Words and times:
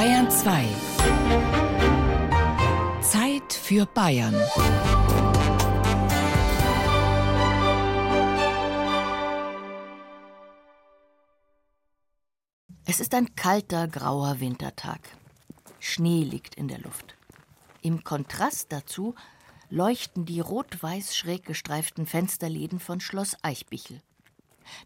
Bayern 0.00 0.30
2. 0.30 0.66
Zeit 3.02 3.52
für 3.52 3.84
Bayern. 3.84 4.34
Es 12.86 13.00
ist 13.00 13.12
ein 13.12 13.34
kalter, 13.34 13.88
grauer 13.88 14.40
Wintertag. 14.40 15.00
Schnee 15.80 16.24
liegt 16.24 16.54
in 16.54 16.68
der 16.68 16.78
Luft. 16.78 17.14
Im 17.82 18.02
Kontrast 18.02 18.72
dazu 18.72 19.14
leuchten 19.68 20.24
die 20.24 20.40
rot-weiß 20.40 21.14
schräg 21.14 21.44
gestreiften 21.44 22.06
Fensterläden 22.06 22.80
von 22.80 23.02
Schloss 23.02 23.36
Eichbichel. 23.42 24.00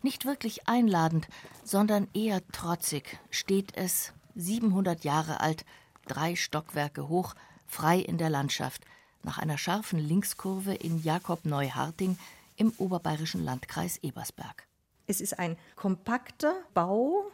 Nicht 0.02 0.24
wirklich 0.24 0.66
einladend, 0.66 1.28
sondern 1.62 2.08
eher 2.14 2.44
trotzig 2.48 3.20
steht 3.30 3.76
es, 3.76 4.12
700 4.34 5.04
Jahre 5.04 5.40
alt, 5.40 5.64
drei 6.06 6.36
Stockwerke 6.36 7.08
hoch, 7.08 7.34
frei 7.66 7.98
in 7.98 8.18
der 8.18 8.30
Landschaft, 8.30 8.84
nach 9.22 9.38
einer 9.38 9.58
scharfen 9.58 9.98
Linkskurve 9.98 10.74
in 10.74 11.02
Jakob 11.02 11.44
Neuharting 11.44 12.18
im 12.56 12.72
oberbayerischen 12.78 13.44
Landkreis 13.44 13.98
Ebersberg. 14.02 14.66
Es 15.06 15.20
ist 15.20 15.38
ein 15.38 15.56
kompakter 15.76 16.54
Bau, 16.72 17.30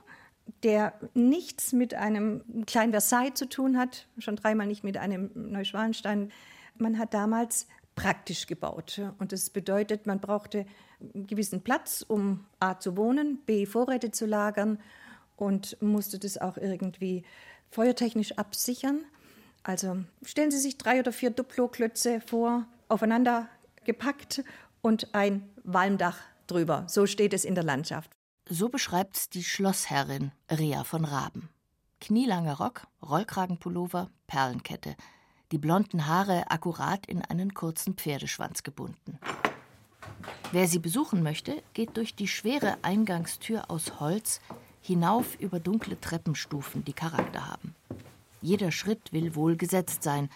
der 0.62 0.94
nichts 1.14 1.72
mit 1.72 1.94
einem 1.94 2.64
kleinen 2.66 2.92
Versailles 2.92 3.34
zu 3.34 3.48
tun 3.48 3.78
hat, 3.78 4.06
schon 4.18 4.36
dreimal 4.36 4.66
nicht 4.66 4.82
mit 4.82 4.96
einem 4.96 5.30
Neuschwanstein. 5.34 6.32
Man 6.76 6.98
hat 6.98 7.14
damals 7.14 7.66
praktisch 7.94 8.46
gebaut. 8.46 9.00
Und 9.18 9.32
das 9.32 9.50
bedeutet, 9.50 10.06
man 10.06 10.20
brauchte 10.20 10.66
einen 11.14 11.26
gewissen 11.26 11.62
Platz, 11.62 12.04
um 12.06 12.46
A 12.58 12.78
zu 12.78 12.96
wohnen, 12.96 13.38
B 13.46 13.66
Vorräte 13.66 14.10
zu 14.10 14.26
lagern 14.26 14.78
und 15.40 15.80
musste 15.80 16.18
das 16.18 16.38
auch 16.38 16.56
irgendwie 16.56 17.24
feuertechnisch 17.70 18.32
absichern. 18.32 19.00
Also 19.62 20.04
stellen 20.24 20.50
Sie 20.50 20.58
sich 20.58 20.78
drei 20.78 21.00
oder 21.00 21.12
vier 21.12 21.30
Duplo-Klötze 21.30 22.20
vor, 22.20 22.66
aufeinander 22.88 23.48
gepackt 23.84 24.42
und 24.82 25.14
ein 25.14 25.48
Walmdach 25.64 26.18
drüber. 26.46 26.84
So 26.88 27.06
steht 27.06 27.32
es 27.34 27.44
in 27.44 27.54
der 27.54 27.64
Landschaft. 27.64 28.10
So 28.48 28.68
beschreibt 28.68 29.34
die 29.34 29.44
Schlossherrin 29.44 30.32
Rea 30.50 30.84
von 30.84 31.04
Raben. 31.04 31.48
Knielanger 32.00 32.54
Rock, 32.54 32.86
Rollkragenpullover, 33.02 34.10
Perlenkette. 34.26 34.96
Die 35.52 35.58
blonden 35.58 36.06
Haare 36.06 36.50
akkurat 36.50 37.06
in 37.06 37.22
einen 37.22 37.54
kurzen 37.54 37.94
Pferdeschwanz 37.94 38.62
gebunden. 38.62 39.18
Wer 40.52 40.66
sie 40.66 40.78
besuchen 40.78 41.22
möchte, 41.22 41.62
geht 41.74 41.96
durch 41.96 42.14
die 42.14 42.28
schwere 42.28 42.78
Eingangstür 42.82 43.70
aus 43.70 44.00
Holz 44.00 44.40
hinauf 44.80 45.36
über 45.38 45.60
dunkle 45.60 46.00
Treppenstufen, 46.00 46.84
die 46.84 46.92
Charakter 46.92 47.48
haben. 47.48 47.74
Jeder 48.42 48.72
Schritt 48.72 49.12
will 49.12 49.34
wohl 49.34 49.56
gesetzt 49.56 50.02
sein, 50.02 50.30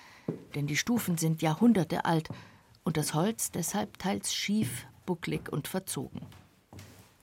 denn 0.55 0.67
die 0.67 0.77
Stufen 0.77 1.17
sind 1.17 1.43
Jahrhunderte 1.43 2.05
alt 2.05 2.29
und 2.85 2.97
das 2.97 3.15
Holz 3.15 3.51
deshalb 3.51 3.99
teils 3.99 4.35
schief, 4.35 4.87
bucklig 5.07 5.51
und 5.51 5.69
verzogen. 5.69 6.21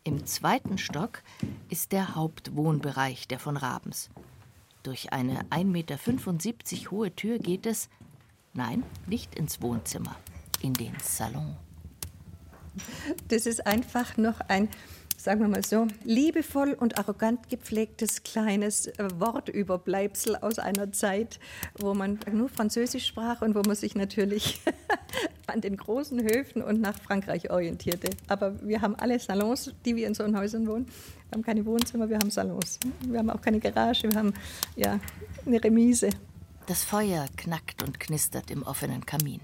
Im 0.04 0.26
zweiten 0.26 0.80
Stock 0.80 1.22
ist 1.70 1.92
der 1.92 2.16
Hauptwohnbereich 2.16 3.28
der 3.28 3.38
von 3.38 3.58
Rabens. 3.58 4.10
Durch 4.82 5.14
eine 5.14 5.44
1,75 5.52 5.64
Meter 5.66 6.92
hohe 6.92 7.16
Tür 7.16 7.38
geht 7.38 7.68
es, 7.68 7.88
nein, 8.54 8.84
nicht 9.06 9.36
ins 9.36 9.62
Wohnzimmer, 9.62 10.16
in 10.62 10.74
den 10.74 10.96
Salon. 11.00 11.56
Das 13.28 13.46
ist 13.46 13.68
einfach 13.68 14.18
noch 14.18 14.40
ein 14.40 14.70
sagen 15.24 15.42
wir 15.42 15.48
mal 15.48 15.64
so, 15.64 15.88
liebevoll 16.04 16.74
und 16.74 16.98
arrogant 16.98 17.48
gepflegtes 17.50 18.24
kleines 18.24 18.92
Wortüberbleibsel 18.98 20.36
aus 20.38 20.58
einer 20.58 20.92
Zeit, 20.92 21.40
wo 21.78 21.94
man 21.94 22.20
nur 22.32 22.50
Französisch 22.50 23.06
sprach 23.06 23.42
und 23.42 23.54
wo 23.54 23.62
man 23.62 23.76
sich 23.76 23.96
natürlich 23.96 24.62
an 25.48 25.62
den 25.62 25.78
großen 25.78 26.22
Höfen 26.24 26.64
und 26.64 26.82
nach 26.82 26.98
Frankreich 26.98 27.52
orientierte. 27.52 28.10
Aber 28.28 28.62
wir 28.68 28.82
haben 28.82 28.96
alle 28.96 29.20
Salons, 29.20 29.74
die 29.86 29.96
wir 29.96 30.08
in 30.08 30.16
so 30.16 30.26
Häusern 30.26 30.68
wohnen. 30.68 30.88
Wir 30.88 31.38
haben 31.38 31.44
keine 31.44 31.66
Wohnzimmer, 31.66 32.10
wir 32.10 32.18
haben 32.18 32.32
Salons. 32.32 32.80
Wir 33.08 33.20
haben 33.20 33.30
auch 33.30 33.42
keine 33.42 33.60
Garage, 33.60 34.10
wir 34.10 34.18
haben 34.18 34.34
ja 34.76 35.00
eine 35.46 35.64
Remise. 35.64 36.10
Das 36.66 36.84
Feuer 36.84 37.28
knackt 37.38 37.84
und 37.84 38.00
knistert 38.00 38.50
im 38.50 38.64
offenen 38.64 39.06
Kamin. 39.06 39.42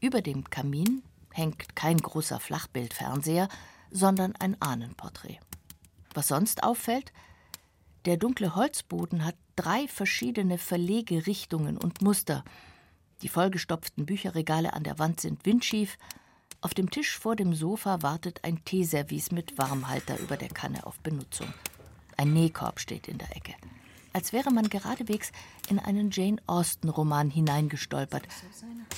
Über 0.00 0.22
dem 0.22 0.48
Kamin 0.48 1.02
hängt 1.32 1.74
kein 1.74 1.98
großer 1.98 2.40
Flachbildfernseher, 2.40 3.48
sondern 3.92 4.34
ein 4.36 4.60
Ahnenporträt. 4.60 5.38
Was 6.14 6.28
sonst 6.28 6.62
auffällt, 6.62 7.12
der 8.04 8.16
dunkle 8.16 8.56
Holzboden 8.56 9.24
hat 9.24 9.36
drei 9.54 9.86
verschiedene 9.86 10.58
Verlegerichtungen 10.58 11.76
und 11.76 12.02
Muster. 12.02 12.44
Die 13.22 13.28
vollgestopften 13.28 14.06
Bücherregale 14.06 14.72
an 14.72 14.82
der 14.82 14.98
Wand 14.98 15.20
sind 15.20 15.46
windschief. 15.46 15.96
Auf 16.60 16.74
dem 16.74 16.90
Tisch 16.90 17.18
vor 17.18 17.36
dem 17.36 17.54
Sofa 17.54 18.02
wartet 18.02 18.42
ein 18.42 18.64
Teeservice 18.64 19.30
mit 19.30 19.56
Warmhalter 19.58 20.18
über 20.18 20.36
der 20.36 20.48
Kanne 20.48 20.84
auf 20.84 20.98
Benutzung. 21.00 21.52
Ein 22.16 22.32
Nähkorb 22.32 22.80
steht 22.80 23.06
in 23.08 23.18
der 23.18 23.36
Ecke. 23.36 23.54
Als 24.12 24.32
wäre 24.32 24.50
man 24.50 24.68
geradewegs 24.68 25.32
in 25.68 25.78
einen 25.78 26.10
Jane 26.10 26.42
Austen-Roman 26.46 27.30
hineingestolpert. 27.30 28.26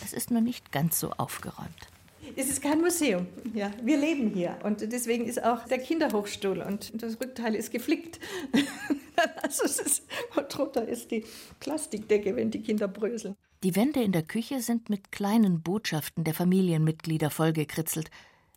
Es 0.03 0.13
ist 0.13 0.31
nur 0.31 0.41
nicht 0.41 0.73
ganz 0.73 0.99
so 0.99 1.13
aufgeräumt. 1.13 1.89
Es 2.37 2.49
ist 2.49 2.63
kein 2.63 2.81
Museum. 2.81 3.27
Ja, 3.55 3.71
wir 3.83 3.97
leben 3.97 4.31
hier 4.31 4.59
und 4.63 4.81
deswegen 4.81 5.27
ist 5.27 5.43
auch 5.43 5.67
der 5.67 5.79
Kinderhochstuhl 5.79 6.61
und 6.61 6.91
das 7.03 7.21
Rückteil 7.21 7.55
ist 7.55 7.71
geflickt. 7.71 8.19
also 9.43 9.65
es 9.65 9.79
ist, 9.79 10.03
drunter 10.49 10.87
ist 10.87 11.11
die 11.11 11.25
Plastikdecke, 11.61 12.35
wenn 12.37 12.51
die 12.51 12.63
Kinder 12.63 12.89
bröseln. 12.89 13.37
Die 13.63 13.77
Wände 13.77 14.03
in 14.03 14.13
der 14.13 14.23
Küche 14.23 14.61
sind 14.61 14.91
mit 14.91 15.11
kleinen 15.13 15.63
Botschaften 15.63 16.25
der 16.25 16.35
Familienmitglieder 16.35 17.31
vollgekritzelt. 17.31 18.11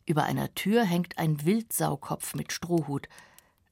Über 0.06 0.24
einer 0.24 0.54
Tür 0.54 0.84
hängt 0.84 1.18
ein 1.18 1.46
Wildsaukopf 1.46 2.36
mit 2.36 2.52
Strohhut. 2.52 3.08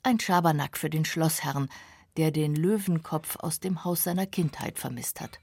Ein 0.03 0.19
Schabernack 0.19 0.77
für 0.77 0.89
den 0.89 1.05
Schlossherrn, 1.05 1.69
der 2.17 2.31
den 2.31 2.55
Löwenkopf 2.55 3.37
aus 3.39 3.59
dem 3.59 3.83
Haus 3.83 4.03
seiner 4.03 4.25
Kindheit 4.25 4.79
vermisst 4.79 5.19
hat. 5.19 5.39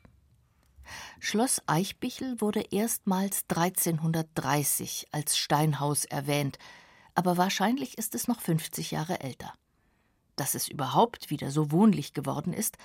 Schloss 1.20 1.62
Eichbichel 1.66 2.40
wurde 2.40 2.60
erstmals 2.70 3.44
1330 3.48 5.08
als 5.12 5.36
Steinhaus 5.36 6.04
erwähnt, 6.04 6.58
aber 7.14 7.36
wahrscheinlich 7.36 7.98
ist 7.98 8.14
es 8.14 8.28
noch 8.28 8.40
50 8.40 8.90
Jahre 8.90 9.20
älter. 9.20 9.52
Dass 10.36 10.54
es 10.54 10.68
überhaupt 10.68 11.30
wieder 11.30 11.50
so 11.50 11.70
wohnlich 11.70 12.14
geworden 12.14 12.52
ist, 12.52 12.78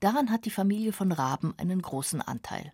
daran 0.00 0.30
hat 0.30 0.44
die 0.44 0.50
Familie 0.50 0.92
von 0.92 1.12
Raben 1.12 1.54
einen 1.58 1.82
großen 1.82 2.22
Anteil. 2.22 2.72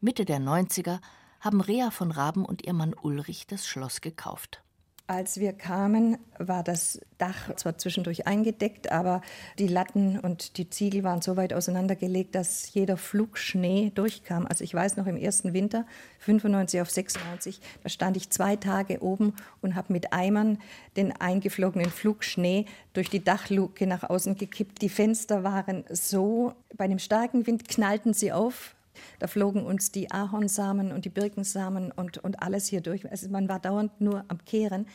Mitte 0.00 0.24
der 0.24 0.40
90er 0.40 1.00
haben 1.40 1.60
Rea 1.60 1.90
von 1.90 2.10
Raben 2.10 2.44
und 2.44 2.66
ihr 2.66 2.72
Mann 2.72 2.94
Ulrich 2.94 3.46
das 3.46 3.66
Schloss 3.66 4.00
gekauft. 4.00 4.62
Als 5.06 5.38
wir 5.38 5.52
kamen, 5.52 6.16
war 6.38 6.62
das 6.62 6.98
Dach 7.18 7.54
zwar 7.56 7.76
zwischendurch 7.76 8.26
eingedeckt, 8.26 8.90
aber 8.90 9.20
die 9.58 9.68
Latten 9.68 10.18
und 10.18 10.56
die 10.56 10.70
Ziegel 10.70 11.02
waren 11.04 11.20
so 11.20 11.36
weit 11.36 11.52
auseinandergelegt, 11.52 12.34
dass 12.34 12.72
jeder 12.72 12.96
Flug 12.96 13.36
Schnee 13.36 13.92
durchkam. 13.94 14.46
Also 14.46 14.64
ich 14.64 14.72
weiß 14.72 14.96
noch 14.96 15.06
im 15.06 15.18
ersten 15.18 15.52
Winter, 15.52 15.84
95 16.20 16.80
auf 16.80 16.90
96, 16.90 17.60
da 17.82 17.90
stand 17.90 18.16
ich 18.16 18.30
zwei 18.30 18.56
Tage 18.56 19.02
oben 19.02 19.34
und 19.60 19.74
habe 19.74 19.92
mit 19.92 20.14
Eimern 20.14 20.58
den 20.96 21.12
eingeflogenen 21.12 21.90
Flug 21.90 22.24
Schnee 22.24 22.64
durch 22.94 23.10
die 23.10 23.22
Dachluke 23.22 23.86
nach 23.86 24.04
außen 24.04 24.36
gekippt. 24.36 24.80
Die 24.80 24.88
Fenster 24.88 25.44
waren 25.44 25.84
so, 25.90 26.54
bei 26.74 26.86
einem 26.86 26.98
starken 26.98 27.46
Wind 27.46 27.68
knallten 27.68 28.14
sie 28.14 28.32
auf 28.32 28.74
da 29.18 29.26
flogen 29.26 29.64
uns 29.64 29.92
die 29.92 30.10
Ahornsamen 30.10 30.92
und 30.92 31.04
die 31.04 31.10
Birkensamen 31.10 31.92
und, 31.92 32.18
und 32.18 32.42
alles 32.42 32.66
hier 32.66 32.80
durch. 32.80 33.10
Also 33.10 33.28
man 33.28 33.48
war 33.48 33.60
dauernd 33.60 34.00
nur 34.00 34.24
am 34.28 34.44
Kehren. 34.44 34.86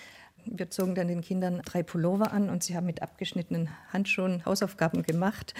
Wir 0.45 0.69
zogen 0.69 0.95
dann 0.95 1.07
den 1.07 1.21
Kindern 1.21 1.61
drei 1.65 1.83
Pullover 1.83 2.31
an 2.31 2.49
und 2.49 2.63
sie 2.63 2.75
haben 2.75 2.85
mit 2.85 3.01
abgeschnittenen 3.01 3.69
Handschuhen 3.91 4.45
Hausaufgaben 4.45 5.03
gemacht 5.03 5.53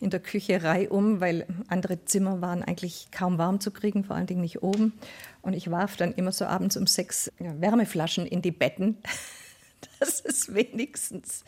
in 0.00 0.10
der 0.10 0.20
Küche 0.20 0.62
reihum, 0.62 1.20
weil 1.20 1.46
andere 1.68 2.04
Zimmer 2.04 2.40
waren 2.40 2.62
eigentlich 2.62 3.08
kaum 3.10 3.38
warm 3.38 3.60
zu 3.60 3.70
kriegen, 3.70 4.04
vor 4.04 4.16
allen 4.16 4.26
Dingen 4.26 4.40
nicht 4.40 4.62
oben. 4.62 4.94
Und 5.42 5.52
ich 5.52 5.70
warf 5.70 5.96
dann 5.96 6.12
immer 6.12 6.32
so 6.32 6.46
abends 6.46 6.76
um 6.76 6.86
sechs 6.86 7.32
Wärmeflaschen 7.38 8.26
in 8.26 8.42
die 8.42 8.50
Betten, 8.50 8.98
dass 10.00 10.24
es 10.24 10.54
wenigstens 10.54 11.44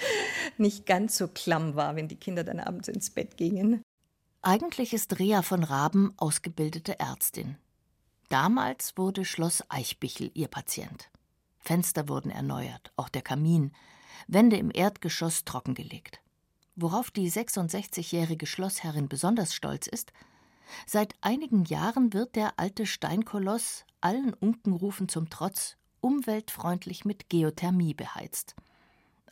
nicht 0.59 0.87
ganz 0.87 1.17
so 1.17 1.29
klamm 1.29 1.75
war, 1.75 1.97
wenn 1.97 2.09
die 2.09 2.17
Kinder 2.17 2.45
dann 2.45 2.61
abends 2.61 2.89
ins 2.89 3.11
Bett 3.11 3.37
gingen. 3.37 3.83
Eigentlich 4.43 4.93
ist 4.93 5.19
Rea 5.19 5.43
von 5.43 5.65
Raben 5.65 6.13
ausgebildete 6.17 6.99
Ärztin. 7.01 7.57
Damals 8.29 8.97
wurde 8.97 9.25
Schloss 9.25 9.63
Eichbichel 9.69 10.31
ihr 10.35 10.49
Patient. 10.49 11.11
Fenster 11.59 12.09
wurden 12.09 12.31
erneuert, 12.31 12.93
auch 12.97 13.09
der 13.09 13.23
Kamin, 13.23 13.73
Wände 14.29 14.57
im 14.57 14.71
Erdgeschoss 14.73 15.45
trockengelegt. 15.45 16.21
Worauf 16.77 17.11
die 17.11 17.31
66-jährige 17.31 18.47
Schlossherrin 18.47 19.09
besonders 19.09 19.55
stolz 19.55 19.87
ist, 19.87 20.13
seit 20.87 21.15
einigen 21.21 21.65
Jahren 21.65 22.13
wird 22.13 22.37
der 22.37 22.59
alte 22.59 22.87
Steinkoloss 22.87 23.85
allen 24.01 24.35
Unkenrufen 24.35 25.09
zum 25.09 25.31
Trotz 25.31 25.77
umweltfreundlich 26.01 27.05
mit 27.05 27.29
Geothermie 27.31 27.95
beheizt. 27.95 28.55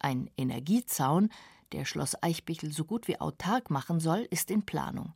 Ein 0.00 0.30
Energiezaun, 0.36 1.30
der 1.72 1.84
Schloss 1.84 2.20
Eichbichel 2.22 2.72
so 2.72 2.84
gut 2.84 3.08
wie 3.08 3.20
autark 3.20 3.70
machen 3.70 4.00
soll, 4.00 4.26
ist 4.30 4.50
in 4.50 4.64
Planung. 4.64 5.12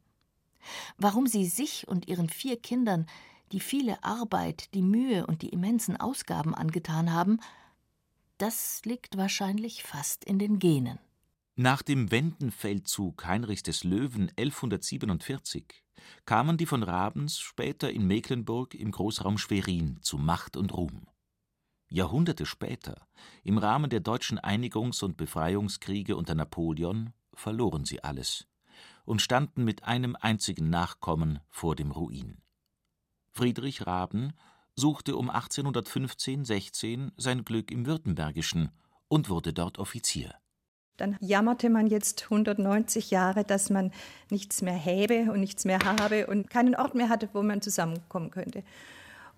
Warum 0.96 1.26
sie 1.26 1.46
sich 1.46 1.86
und 1.88 2.08
ihren 2.08 2.28
vier 2.28 2.60
Kindern 2.60 3.06
die 3.52 3.60
viele 3.60 4.02
Arbeit, 4.04 4.74
die 4.74 4.82
Mühe 4.82 5.26
und 5.26 5.42
die 5.42 5.48
immensen 5.48 5.96
Ausgaben 5.96 6.54
angetan 6.54 7.12
haben, 7.12 7.40
das 8.36 8.82
liegt 8.84 9.16
wahrscheinlich 9.16 9.82
fast 9.82 10.24
in 10.24 10.38
den 10.38 10.58
Genen. 10.58 10.98
Nach 11.56 11.82
dem 11.82 12.10
Wendenfeldzug 12.10 13.26
Heinrichs 13.26 13.64
des 13.64 13.82
Löwen 13.82 14.30
1147 14.36 15.82
kamen 16.24 16.56
die 16.56 16.66
von 16.66 16.84
Rabens 16.84 17.40
später 17.40 17.90
in 17.90 18.06
Mecklenburg 18.06 18.74
im 18.74 18.92
Großraum 18.92 19.38
Schwerin 19.38 19.98
zu 20.02 20.18
Macht 20.18 20.56
und 20.56 20.72
Ruhm. 20.72 21.08
Jahrhunderte 21.90 22.46
später, 22.46 23.06
im 23.44 23.58
Rahmen 23.58 23.90
der 23.90 24.00
deutschen 24.00 24.38
Einigungs- 24.38 25.02
und 25.02 25.16
Befreiungskriege 25.16 26.16
unter 26.16 26.34
Napoleon, 26.34 27.12
verloren 27.34 27.84
sie 27.84 28.02
alles 28.04 28.46
und 29.04 29.22
standen 29.22 29.64
mit 29.64 29.84
einem 29.84 30.16
einzigen 30.20 30.68
Nachkommen 30.68 31.38
vor 31.48 31.74
dem 31.74 31.90
Ruin. 31.90 32.42
Friedrich 33.32 33.86
Raben 33.86 34.34
suchte 34.76 35.16
um 35.16 35.30
1815 35.30 36.44
16 36.44 37.12
sein 37.16 37.44
Glück 37.44 37.70
im 37.70 37.86
Württembergischen 37.86 38.70
und 39.08 39.30
wurde 39.30 39.52
dort 39.52 39.78
Offizier. 39.78 40.34
Dann 40.98 41.16
jammerte 41.20 41.70
man 41.70 41.86
jetzt 41.86 42.24
190 42.24 43.10
Jahre, 43.10 43.44
dass 43.44 43.70
man 43.70 43.92
nichts 44.30 44.62
mehr 44.62 44.74
häbe 44.74 45.32
und 45.32 45.40
nichts 45.40 45.64
mehr 45.64 45.78
habe 45.78 46.26
und 46.26 46.50
keinen 46.50 46.74
Ort 46.74 46.94
mehr 46.94 47.08
hatte, 47.08 47.28
wo 47.32 47.42
man 47.42 47.62
zusammenkommen 47.62 48.30
könnte. 48.30 48.64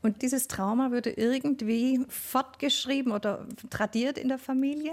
Und 0.02 0.22
dieses 0.22 0.48
Trauma 0.48 0.90
würde 0.90 1.10
irgendwie 1.10 2.04
fortgeschrieben 2.08 3.12
oder 3.12 3.46
tradiert 3.68 4.18
in 4.18 4.28
der 4.28 4.38
Familie. 4.38 4.92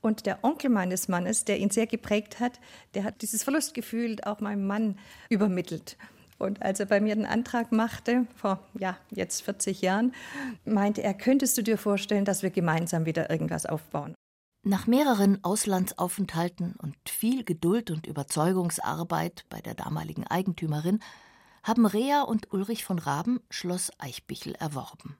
Und 0.00 0.26
der 0.26 0.44
Onkel 0.44 0.70
meines 0.70 1.08
Mannes, 1.08 1.44
der 1.44 1.58
ihn 1.58 1.70
sehr 1.70 1.86
geprägt 1.86 2.38
hat, 2.38 2.60
der 2.94 3.04
hat 3.04 3.20
dieses 3.22 3.42
Verlustgefühl 3.42 4.16
auch 4.24 4.40
meinem 4.40 4.66
Mann 4.66 4.98
übermittelt. 5.28 5.96
Und 6.38 6.62
als 6.62 6.78
er 6.78 6.86
bei 6.86 7.00
mir 7.00 7.16
den 7.16 7.26
Antrag 7.26 7.72
machte, 7.72 8.26
vor 8.36 8.60
ja, 8.78 8.96
jetzt 9.10 9.42
40 9.42 9.82
Jahren, 9.82 10.12
meinte 10.64 11.02
er, 11.02 11.14
könntest 11.14 11.58
du 11.58 11.62
dir 11.62 11.78
vorstellen, 11.78 12.24
dass 12.24 12.44
wir 12.44 12.50
gemeinsam 12.50 13.06
wieder 13.06 13.28
irgendwas 13.28 13.66
aufbauen? 13.66 14.14
Nach 14.64 14.86
mehreren 14.86 15.42
Auslandsaufenthalten 15.42 16.74
und 16.78 16.94
viel 17.08 17.44
Geduld 17.44 17.90
und 17.90 18.06
Überzeugungsarbeit 18.06 19.46
bei 19.48 19.60
der 19.60 19.74
damaligen 19.74 20.26
Eigentümerin 20.26 21.00
haben 21.62 21.86
Rea 21.86 22.22
und 22.22 22.52
Ulrich 22.52 22.84
von 22.84 22.98
Raben 22.98 23.40
Schloss 23.50 23.90
Eichbichel 23.98 24.54
erworben. 24.54 25.16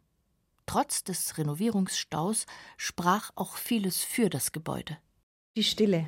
Trotz 0.67 1.02
des 1.02 1.38
Renovierungsstaus 1.38 2.46
sprach 2.76 3.31
auch 3.35 3.56
vieles 3.56 4.02
für 4.02 4.29
das 4.29 4.52
Gebäude. 4.52 4.99
Die 5.56 5.64
Stille. 5.64 6.06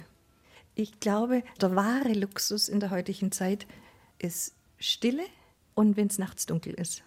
Ich 0.74 1.00
glaube, 1.00 1.42
der 1.60 1.74
wahre 1.74 2.12
Luxus 2.12 2.68
in 2.68 2.80
der 2.80 2.90
heutigen 2.90 3.32
Zeit 3.32 3.66
ist 4.18 4.54
Stille 4.78 5.24
und 5.74 5.96
wenn 5.96 6.08
es 6.08 6.18
nachts 6.18 6.46
dunkel 6.46 6.74
ist. 6.74 7.02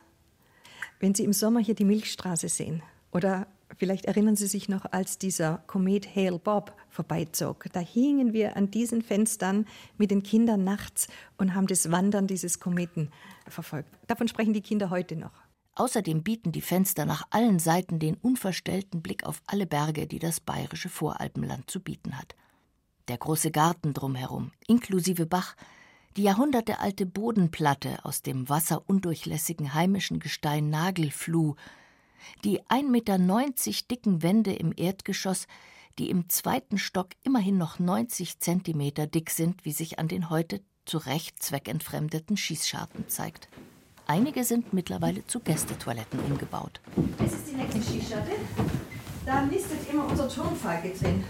Wenn 1.00 1.14
Sie 1.14 1.24
im 1.24 1.34
Sommer 1.34 1.60
hier 1.60 1.76
die 1.76 1.86
Milchstraße 1.86 2.50
sehen 2.50 2.82
oder 3.12 3.48
vielleicht 3.78 4.06
erinnern 4.06 4.36
Sie 4.36 4.48
sich 4.48 4.70
noch, 4.70 4.86
als 4.92 5.18
dieser 5.18 5.64
Komet 5.68 6.16
Hale 6.16 6.40
Bob 6.40 6.74
vorbeizog. 6.90 7.66
Da 7.74 7.80
hingen 7.80 8.34
wir 8.34 8.56
an 8.58 8.72
diesen 8.72 9.02
Fenstern 9.02 9.66
mit 9.98 10.12
den 10.12 10.24
Kindern 10.24 10.64
nachts 10.64 11.08
und 11.38 11.56
haben 11.56 11.68
das 11.68 11.92
Wandern 11.92 12.28
dieses 12.28 12.60
Kometen 12.60 13.12
verfolgt. 13.48 13.90
Davon 14.08 14.28
sprechen 14.28 14.54
die 14.54 14.62
Kinder 14.62 14.90
heute 14.90 15.16
noch. 15.16 15.34
Außerdem 15.76 16.22
bieten 16.22 16.52
die 16.52 16.62
Fenster 16.62 17.06
nach 17.06 17.24
allen 17.32 17.58
Seiten 17.58 17.98
den 17.98 18.16
unverstellten 18.16 19.02
Blick 19.02 19.26
auf 19.26 19.42
alle 19.48 19.66
Berge, 19.66 20.06
die 20.06 20.20
das 20.20 20.40
bayerische 20.40 20.90
Voralpenland 20.90 21.70
zu 21.70 21.80
bieten 21.80 22.18
hat. 22.18 22.36
Der 23.08 23.18
große 23.18 23.52
Garten 23.52 23.94
drumherum, 23.94 24.52
inklusive 24.68 25.26
Bach, 25.26 25.56
die 26.16 26.24
jahrhundertealte 26.24 27.08
Bodenplatte 27.08 28.06
aus 28.06 28.22
dem 28.22 28.48
wasserundurchlässigen 28.48 29.74
heimischen 29.74 30.20
Gestein 30.20 30.70
Nagelfluh, 30.70 31.56
die 32.44 32.62
1,90 32.62 32.84
Meter 32.90 33.18
dicken 33.90 34.24
Wände 34.24 34.54
im 34.54 34.74
Erdgeschoss, 34.76 35.48
die 36.00 36.10
im 36.10 36.30
zweiten 36.30 36.78
Stock 36.78 37.10
immerhin 37.24 37.58
noch 37.58 37.80
90 37.80 38.40
Zentimeter 38.40 39.08
dick 39.08 39.30
sind, 39.30 39.66
wie 39.66 39.72
sich 39.72 40.00
an 40.00 40.08
den 40.08 40.30
heute 40.30 40.62
zu 40.86 40.98
Recht 40.98 41.42
zweckentfremdeten 41.42 42.38
Schießscharten 42.38 43.08
zeigt. 43.08 43.48
Einige 44.06 44.44
sind 44.44 44.74
mittlerweile 44.74 45.26
zu 45.28 45.40
Gästetoiletten 45.40 46.20
umgebaut. 46.20 46.82
Das 47.18 47.32
ist 47.34 47.48
die 47.50 47.56
nächste 47.56 47.82
Schießscharte. 47.82 48.32
Da 49.26 49.42
nistet 49.46 49.90
immer 49.90 50.06
unser 50.08 50.28
Turmfalke 50.28 50.90
drin. 50.90 51.24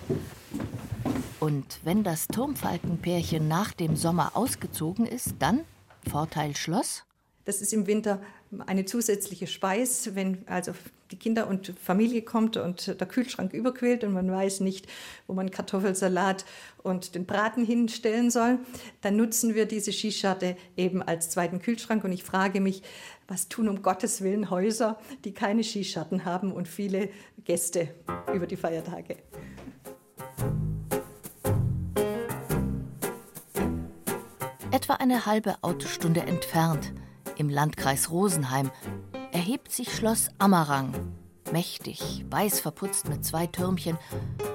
Und 1.40 1.80
wenn 1.84 2.04
das 2.04 2.28
Turmfalkenpärchen 2.28 3.48
nach 3.48 3.74
dem 3.74 3.96
Sommer 3.96 4.32
ausgezogen 4.36 5.06
ist, 5.06 5.36
dann 5.40 5.66
Vorteil 6.10 6.56
Schloss? 6.56 7.04
Das 7.46 7.62
ist 7.62 7.74
im 7.74 7.86
Winter 7.86 8.22
eine 8.66 8.86
zusätzliche 8.86 9.48
Speis, 9.48 10.16
wenn 10.16 10.48
also 10.48 10.74
die 11.12 11.20
Kinder 11.20 11.48
und 11.48 11.74
Familie 11.80 12.24
kommt 12.24 12.58
und 12.58 13.00
der 13.00 13.08
Kühlschrank 13.08 13.54
überquillt 13.54 14.04
und 14.04 14.14
man 14.14 14.32
weiß 14.32 14.62
nicht, 14.62 14.88
wo 15.28 15.34
man 15.34 15.52
Kartoffelsalat 15.52 16.44
und 16.82 17.16
den 17.16 17.26
Braten 17.26 17.66
hinstellen 17.66 18.32
soll, 18.32 18.60
dann 19.02 19.16
nutzen 19.16 19.54
wir 19.54 19.66
diese 19.66 19.92
Skischarte 19.92 20.58
eben 20.76 21.04
als 21.04 21.30
zweiten 21.30 21.60
Kühlschrank. 21.60 22.04
Und 22.04 22.12
ich 22.12 22.24
frage 22.24 22.62
mich, 22.62 22.82
was 23.28 23.48
tun 23.48 23.70
um 23.70 23.82
Gottes 23.84 24.22
Willen 24.22 24.50
Häuser, 24.50 25.00
die 25.24 25.34
keine 25.34 25.64
Skischatten 25.64 26.26
haben 26.26 26.52
und 26.52 26.68
viele 26.68 27.10
Gäste 27.46 27.90
über 28.34 28.48
die 28.48 28.58
Feiertage? 28.58 29.18
Etwa 34.72 34.96
eine 34.96 35.28
halbe 35.28 35.56
Autostunde 35.62 36.22
entfernt, 36.22 36.94
im 37.38 37.50
Landkreis 37.50 38.12
Rosenheim, 38.12 38.72
erhebt 39.32 39.72
sich 39.72 39.94
Schloss 39.94 40.30
Ammerang, 40.38 40.94
mächtig, 41.52 42.26
weiß 42.30 42.60
verputzt 42.60 43.10
mit 43.10 43.26
zwei 43.26 43.48
Türmchen, 43.48 43.98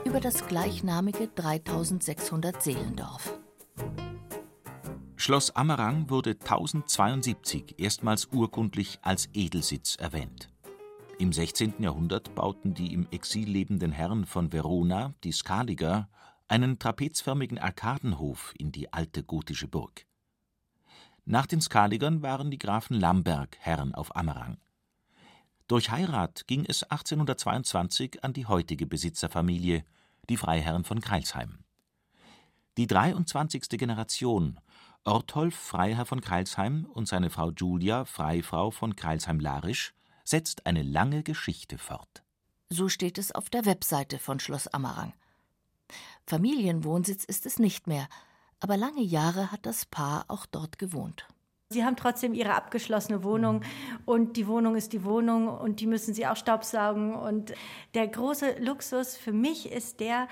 über 0.04 0.20
das 0.20 0.46
gleichnamige 0.46 1.28
3600 1.28 2.62
Seelendorf. 2.62 3.38
Schloss 5.16 5.54
Ammerang 5.54 6.08
wurde 6.10 6.30
1072 6.30 7.74
erstmals 7.78 8.28
urkundlich 8.32 8.98
als 9.02 9.28
Edelsitz 9.34 9.96
erwähnt. 9.96 10.48
Im 11.18 11.32
16. 11.32 11.74
Jahrhundert 11.80 12.34
bauten 12.34 12.74
die 12.74 12.94
im 12.94 13.08
Exil 13.10 13.48
lebenden 13.48 13.90
Herren 13.90 14.24
von 14.24 14.52
Verona, 14.52 15.14
die 15.24 15.32
Skaliger, 15.32 16.08
einen 16.46 16.78
trapezförmigen 16.78 17.58
Arkadenhof 17.58 18.54
in 18.56 18.72
die 18.72 18.92
alte 18.92 19.22
gotische 19.22 19.68
Burg. 19.68 20.07
Nach 21.30 21.44
den 21.44 21.60
Skaligern 21.60 22.22
waren 22.22 22.50
die 22.50 22.56
Grafen 22.56 22.98
Lamberg 22.98 23.58
Herren 23.60 23.94
auf 23.94 24.16
Ammerang. 24.16 24.56
Durch 25.66 25.90
Heirat 25.90 26.46
ging 26.46 26.64
es 26.64 26.84
1822 26.84 28.24
an 28.24 28.32
die 28.32 28.46
heutige 28.46 28.86
Besitzerfamilie, 28.86 29.84
die 30.30 30.38
Freiherren 30.38 30.84
von 30.84 31.02
Kreilsheim. 31.02 31.58
Die 32.78 32.86
23. 32.86 33.68
Generation, 33.68 34.58
Ortolf 35.04 35.54
Freiherr 35.54 36.06
von 36.06 36.22
Kreilsheim 36.22 36.86
und 36.86 37.06
seine 37.06 37.28
Frau 37.28 37.50
Julia, 37.50 38.06
Freifrau 38.06 38.70
von 38.70 38.96
Kreilsheim-Larisch, 38.96 39.92
setzt 40.24 40.64
eine 40.64 40.82
lange 40.82 41.22
Geschichte 41.22 41.76
fort. 41.76 42.22
So 42.70 42.88
steht 42.88 43.18
es 43.18 43.32
auf 43.32 43.50
der 43.50 43.66
Webseite 43.66 44.18
von 44.18 44.40
Schloss 44.40 44.66
Ammerang. 44.68 45.12
Familienwohnsitz 46.26 47.24
ist 47.24 47.44
es 47.44 47.58
nicht 47.58 47.86
mehr, 47.86 48.08
aber 48.60 48.76
lange 48.76 49.02
Jahre 49.02 49.52
hat 49.52 49.66
das 49.66 49.86
Paar 49.86 50.24
auch 50.28 50.46
dort 50.46 50.78
gewohnt. 50.78 51.26
Sie 51.70 51.84
haben 51.84 51.96
trotzdem 51.96 52.32
ihre 52.32 52.54
abgeschlossene 52.54 53.22
Wohnung 53.22 53.60
und 54.06 54.38
die 54.38 54.46
Wohnung 54.46 54.74
ist 54.74 54.94
die 54.94 55.04
Wohnung 55.04 55.48
und 55.48 55.80
die 55.80 55.86
müssen 55.86 56.14
sie 56.14 56.26
auch 56.26 56.36
staubsaugen. 56.36 57.14
Und 57.14 57.52
der 57.92 58.08
große 58.08 58.58
Luxus 58.58 59.18
für 59.18 59.32
mich 59.32 59.70
ist 59.70 60.00
der, 60.00 60.28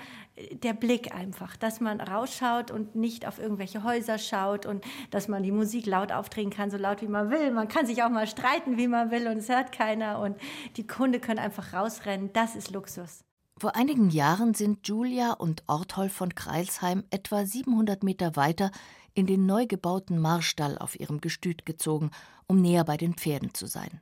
der 0.51 0.73
Blick 0.73 1.13
einfach, 1.13 1.55
dass 1.55 1.79
man 1.79 2.01
rausschaut 2.01 2.71
und 2.71 2.95
nicht 2.95 3.27
auf 3.27 3.37
irgendwelche 3.37 3.83
Häuser 3.83 4.17
schaut 4.17 4.65
und 4.65 4.83
dass 5.11 5.27
man 5.27 5.43
die 5.43 5.51
Musik 5.51 5.85
laut 5.85 6.11
aufdrehen 6.11 6.49
kann, 6.49 6.71
so 6.71 6.77
laut 6.77 7.03
wie 7.03 7.07
man 7.07 7.29
will. 7.29 7.51
Man 7.51 7.67
kann 7.67 7.85
sich 7.85 8.01
auch 8.01 8.09
mal 8.09 8.25
streiten, 8.25 8.77
wie 8.77 8.87
man 8.87 9.11
will 9.11 9.27
und 9.27 9.37
es 9.37 9.49
hört 9.49 9.71
keiner 9.71 10.19
und 10.19 10.37
die 10.75 10.87
Kunde 10.87 11.19
können 11.19 11.39
einfach 11.39 11.71
rausrennen. 11.71 12.33
Das 12.33 12.55
ist 12.55 12.71
Luxus. 12.71 13.26
Vor 13.59 13.75
einigen 13.75 14.11
Jahren 14.11 14.53
sind 14.53 14.87
Julia 14.87 15.33
und 15.33 15.63
Ortholf 15.65 16.13
von 16.13 16.35
Kreilsheim 16.35 17.03
etwa 17.09 17.43
700 17.43 18.03
Meter 18.03 18.35
weiter 18.35 18.69
in 19.15 19.25
den 19.25 19.47
neu 19.47 19.65
gebauten 19.65 20.19
Marstall 20.19 20.77
auf 20.77 20.99
ihrem 20.99 21.21
Gestüt 21.21 21.65
gezogen, 21.65 22.11
um 22.45 22.61
näher 22.61 22.83
bei 22.83 22.97
den 22.97 23.15
Pferden 23.15 23.55
zu 23.55 23.65
sein. 23.65 23.99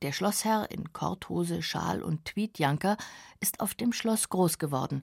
Der 0.00 0.12
Schlossherr 0.12 0.70
in 0.70 0.94
Korthose, 0.94 1.60
Schal 1.60 2.02
und 2.02 2.24
Tweedjanker 2.24 2.96
ist 3.38 3.60
auf 3.60 3.74
dem 3.74 3.92
Schloss 3.92 4.30
groß 4.30 4.56
geworden. 4.56 5.02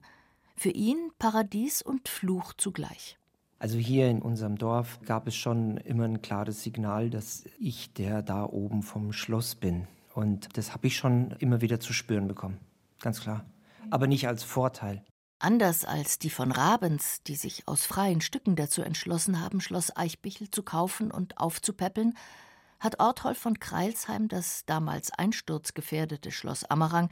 Für 0.56 0.70
ihn 0.70 1.12
Paradies 1.20 1.80
und 1.80 2.08
Fluch 2.08 2.52
zugleich. 2.54 3.16
Also 3.60 3.78
hier 3.78 4.10
in 4.10 4.22
unserem 4.22 4.58
Dorf 4.58 4.98
gab 5.04 5.28
es 5.28 5.36
schon 5.36 5.76
immer 5.76 6.04
ein 6.04 6.20
klares 6.20 6.64
Signal, 6.64 7.10
dass 7.10 7.44
ich 7.60 7.92
der 7.92 8.22
da 8.22 8.44
oben 8.44 8.82
vom 8.82 9.12
Schloss 9.12 9.54
bin. 9.54 9.86
Und 10.14 10.56
das 10.58 10.72
habe 10.72 10.88
ich 10.88 10.96
schon 10.96 11.30
immer 11.38 11.60
wieder 11.60 11.78
zu 11.78 11.92
spüren 11.92 12.26
bekommen. 12.26 12.58
Ganz 12.98 13.20
klar 13.20 13.44
aber 13.90 14.06
nicht 14.06 14.28
als 14.28 14.42
Vorteil. 14.42 15.04
Anders 15.38 15.84
als 15.84 16.18
die 16.18 16.30
von 16.30 16.52
Rabens, 16.52 17.22
die 17.22 17.34
sich 17.34 17.68
aus 17.68 17.84
freien 17.84 18.20
Stücken 18.20 18.56
dazu 18.56 18.82
entschlossen 18.82 19.40
haben, 19.40 19.60
Schloss 19.60 19.94
Eichbichel 19.94 20.50
zu 20.50 20.62
kaufen 20.62 21.10
und 21.10 21.38
aufzupäppeln, 21.38 22.14
hat 22.80 23.00
Orthold 23.00 23.36
von 23.36 23.58
Kreilsheim 23.58 24.28
das 24.28 24.64
damals 24.66 25.10
einsturzgefährdete 25.12 26.30
Schloss 26.30 26.64
Ammerang 26.64 27.08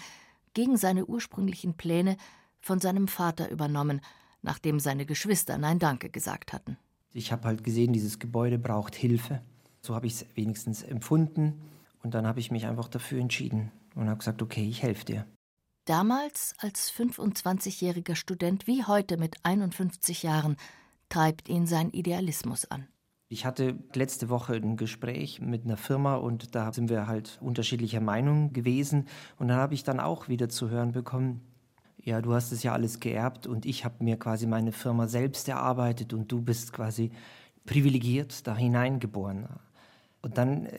gegen 0.54 0.76
seine 0.76 1.06
ursprünglichen 1.06 1.74
Pläne 1.74 2.16
von 2.60 2.80
seinem 2.80 3.08
Vater 3.08 3.50
übernommen, 3.50 4.00
nachdem 4.42 4.80
seine 4.80 5.06
Geschwister 5.06 5.58
Nein 5.58 5.78
Danke 5.78 6.10
gesagt 6.10 6.52
hatten. 6.52 6.78
Ich 7.12 7.32
habe 7.32 7.48
halt 7.48 7.64
gesehen, 7.64 7.92
dieses 7.92 8.18
Gebäude 8.18 8.58
braucht 8.58 8.94
Hilfe. 8.94 9.42
So 9.80 9.94
habe 9.94 10.06
ich 10.06 10.14
es 10.14 10.26
wenigstens 10.34 10.82
empfunden. 10.82 11.60
Und 12.02 12.14
dann 12.14 12.26
habe 12.26 12.40
ich 12.40 12.50
mich 12.50 12.66
einfach 12.66 12.88
dafür 12.88 13.20
entschieden 13.20 13.70
und 13.94 14.08
habe 14.08 14.18
gesagt, 14.18 14.42
okay, 14.42 14.66
ich 14.66 14.82
helfe 14.82 15.04
dir. 15.04 15.26
Damals 15.84 16.54
als 16.58 16.92
25-jähriger 16.92 18.14
Student 18.14 18.68
wie 18.68 18.84
heute 18.84 19.16
mit 19.16 19.36
51 19.42 20.22
Jahren 20.22 20.56
treibt 21.08 21.48
ihn 21.48 21.66
sein 21.66 21.90
Idealismus 21.90 22.70
an. 22.70 22.86
Ich 23.28 23.44
hatte 23.44 23.76
letzte 23.94 24.28
Woche 24.28 24.54
ein 24.54 24.76
Gespräch 24.76 25.40
mit 25.40 25.64
einer 25.64 25.76
Firma 25.76 26.16
und 26.16 26.54
da 26.54 26.72
sind 26.72 26.88
wir 26.88 27.08
halt 27.08 27.38
unterschiedlicher 27.40 28.00
Meinung 28.00 28.52
gewesen. 28.52 29.08
Und 29.38 29.48
da 29.48 29.56
habe 29.56 29.74
ich 29.74 29.82
dann 29.82 29.98
auch 29.98 30.28
wieder 30.28 30.48
zu 30.48 30.70
hören 30.70 30.92
bekommen, 30.92 31.40
ja, 32.04 32.20
du 32.20 32.32
hast 32.32 32.52
es 32.52 32.62
ja 32.62 32.72
alles 32.72 33.00
geerbt 33.00 33.46
und 33.46 33.66
ich 33.66 33.84
habe 33.84 34.04
mir 34.04 34.18
quasi 34.18 34.46
meine 34.46 34.70
Firma 34.70 35.08
selbst 35.08 35.48
erarbeitet 35.48 36.12
und 36.12 36.30
du 36.30 36.42
bist 36.42 36.72
quasi 36.72 37.10
privilegiert 37.64 38.46
da 38.46 38.56
hineingeboren. 38.56 39.48
Und 40.20 40.38
dann 40.38 40.66
äh, 40.66 40.78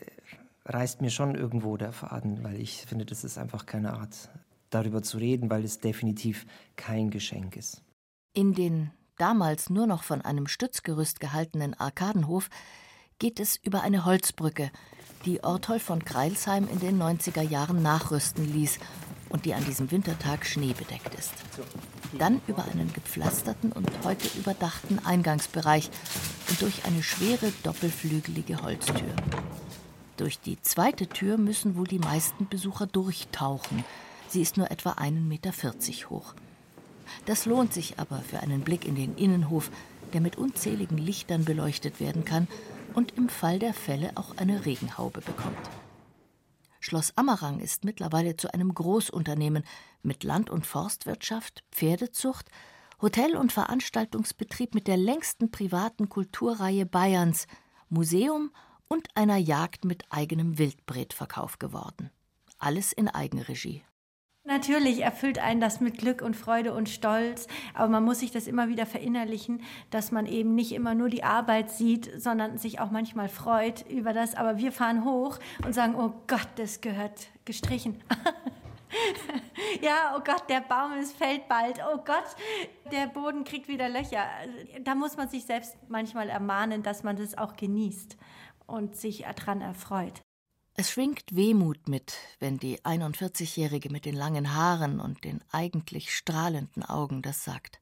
reißt 0.66 1.02
mir 1.02 1.10
schon 1.10 1.34
irgendwo 1.34 1.76
der 1.76 1.92
Faden, 1.92 2.42
weil 2.42 2.60
ich 2.60 2.86
finde, 2.86 3.04
das 3.04 3.24
ist 3.24 3.36
einfach 3.36 3.66
keine 3.66 3.94
Art, 3.94 4.30
darüber 4.74 5.02
zu 5.02 5.18
reden, 5.18 5.50
weil 5.50 5.64
es 5.64 5.80
definitiv 5.80 6.46
kein 6.76 7.10
Geschenk 7.10 7.56
ist. 7.56 7.82
In 8.32 8.54
den 8.54 8.90
damals 9.16 9.70
nur 9.70 9.86
noch 9.86 10.02
von 10.02 10.22
einem 10.22 10.46
Stützgerüst 10.46 11.20
gehaltenen 11.20 11.74
Arkadenhof 11.74 12.50
geht 13.18 13.38
es 13.38 13.56
über 13.56 13.82
eine 13.82 14.04
Holzbrücke, 14.04 14.70
die 15.24 15.42
Orthold 15.42 15.80
von 15.80 16.04
Kreilsheim 16.04 16.68
in 16.68 16.80
den 16.80 17.00
90er 17.00 17.42
Jahren 17.42 17.82
nachrüsten 17.82 18.52
ließ 18.52 18.78
und 19.30 19.46
die 19.46 19.54
an 19.54 19.64
diesem 19.64 19.90
Wintertag 19.90 20.46
schneebedeckt 20.46 21.14
ist. 21.14 21.32
Dann 22.18 22.40
über 22.46 22.64
einen 22.64 22.92
gepflasterten 22.92 23.72
und 23.72 23.90
heute 24.04 24.28
überdachten 24.38 24.98
Eingangsbereich 25.04 25.90
und 26.48 26.60
durch 26.60 26.84
eine 26.84 27.02
schwere 27.02 27.52
doppelflügelige 27.62 28.62
Holztür. 28.62 29.14
Durch 30.16 30.38
die 30.38 30.60
zweite 30.62 31.08
Tür 31.08 31.38
müssen 31.38 31.76
wohl 31.76 31.86
die 31.86 31.98
meisten 31.98 32.48
Besucher 32.48 32.86
durchtauchen, 32.86 33.84
Sie 34.28 34.42
ist 34.42 34.56
nur 34.56 34.70
etwa 34.70 34.92
1,40 34.92 35.20
Meter 35.20 35.52
hoch. 36.10 36.34
Das 37.26 37.46
lohnt 37.46 37.72
sich 37.72 37.98
aber 37.98 38.20
für 38.20 38.40
einen 38.40 38.62
Blick 38.62 38.84
in 38.84 38.94
den 38.94 39.16
Innenhof, 39.16 39.70
der 40.12 40.20
mit 40.20 40.36
unzähligen 40.36 40.98
Lichtern 40.98 41.44
beleuchtet 41.44 42.00
werden 42.00 42.24
kann 42.24 42.48
und 42.94 43.16
im 43.16 43.28
Fall 43.28 43.58
der 43.58 43.74
Fälle 43.74 44.12
auch 44.14 44.36
eine 44.36 44.64
Regenhaube 44.64 45.20
bekommt. 45.20 45.70
Schloss 46.80 47.16
Ammerang 47.16 47.60
ist 47.60 47.84
mittlerweile 47.84 48.36
zu 48.36 48.52
einem 48.52 48.74
Großunternehmen 48.74 49.64
mit 50.02 50.22
Land- 50.22 50.50
und 50.50 50.66
Forstwirtschaft, 50.66 51.64
Pferdezucht, 51.72 52.50
Hotel- 53.00 53.36
und 53.36 53.52
Veranstaltungsbetrieb 53.52 54.74
mit 54.74 54.86
der 54.86 54.98
längsten 54.98 55.50
privaten 55.50 56.08
Kulturreihe 56.08 56.86
Bayerns, 56.86 57.46
Museum 57.88 58.50
und 58.86 59.08
einer 59.14 59.38
Jagd 59.38 59.84
mit 59.84 60.04
eigenem 60.10 60.58
Wildbretverkauf 60.58 61.58
geworden. 61.58 62.10
Alles 62.58 62.92
in 62.92 63.08
Eigenregie. 63.08 63.82
Natürlich 64.46 65.00
erfüllt 65.00 65.38
einen 65.38 65.58
das 65.58 65.80
mit 65.80 65.96
Glück 65.96 66.20
und 66.20 66.36
Freude 66.36 66.74
und 66.74 66.90
Stolz, 66.90 67.46
aber 67.72 67.88
man 67.88 68.04
muss 68.04 68.20
sich 68.20 68.30
das 68.30 68.46
immer 68.46 68.68
wieder 68.68 68.84
verinnerlichen, 68.84 69.62
dass 69.90 70.12
man 70.12 70.26
eben 70.26 70.54
nicht 70.54 70.72
immer 70.72 70.94
nur 70.94 71.08
die 71.08 71.24
Arbeit 71.24 71.70
sieht, 71.70 72.20
sondern 72.20 72.58
sich 72.58 72.78
auch 72.78 72.90
manchmal 72.90 73.30
freut 73.30 73.88
über 73.88 74.12
das. 74.12 74.34
Aber 74.34 74.58
wir 74.58 74.70
fahren 74.70 75.06
hoch 75.06 75.38
und 75.64 75.72
sagen, 75.72 75.94
oh 75.94 76.12
Gott, 76.26 76.46
das 76.56 76.82
gehört 76.82 77.28
gestrichen. 77.46 78.02
ja, 79.80 80.14
oh 80.14 80.20
Gott, 80.22 80.44
der 80.50 80.60
Baum, 80.60 80.92
es 81.00 81.12
fällt 81.12 81.48
bald. 81.48 81.80
Oh 81.90 81.96
Gott, 82.04 82.36
der 82.92 83.06
Boden 83.06 83.44
kriegt 83.44 83.66
wieder 83.66 83.88
Löcher. 83.88 84.26
Da 84.82 84.94
muss 84.94 85.16
man 85.16 85.30
sich 85.30 85.46
selbst 85.46 85.74
manchmal 85.88 86.28
ermahnen, 86.28 86.82
dass 86.82 87.02
man 87.02 87.16
das 87.16 87.38
auch 87.38 87.56
genießt 87.56 88.18
und 88.66 88.94
sich 88.94 89.24
daran 89.36 89.62
erfreut. 89.62 90.23
Es 90.76 90.90
schwingt 90.90 91.36
Wehmut 91.36 91.88
mit, 91.88 92.14
wenn 92.40 92.58
die 92.58 92.80
41-Jährige 92.80 93.90
mit 93.90 94.04
den 94.04 94.16
langen 94.16 94.54
Haaren 94.56 94.98
und 94.98 95.22
den 95.22 95.40
eigentlich 95.52 96.12
strahlenden 96.12 96.82
Augen 96.82 97.22
das 97.22 97.44
sagt. 97.44 97.78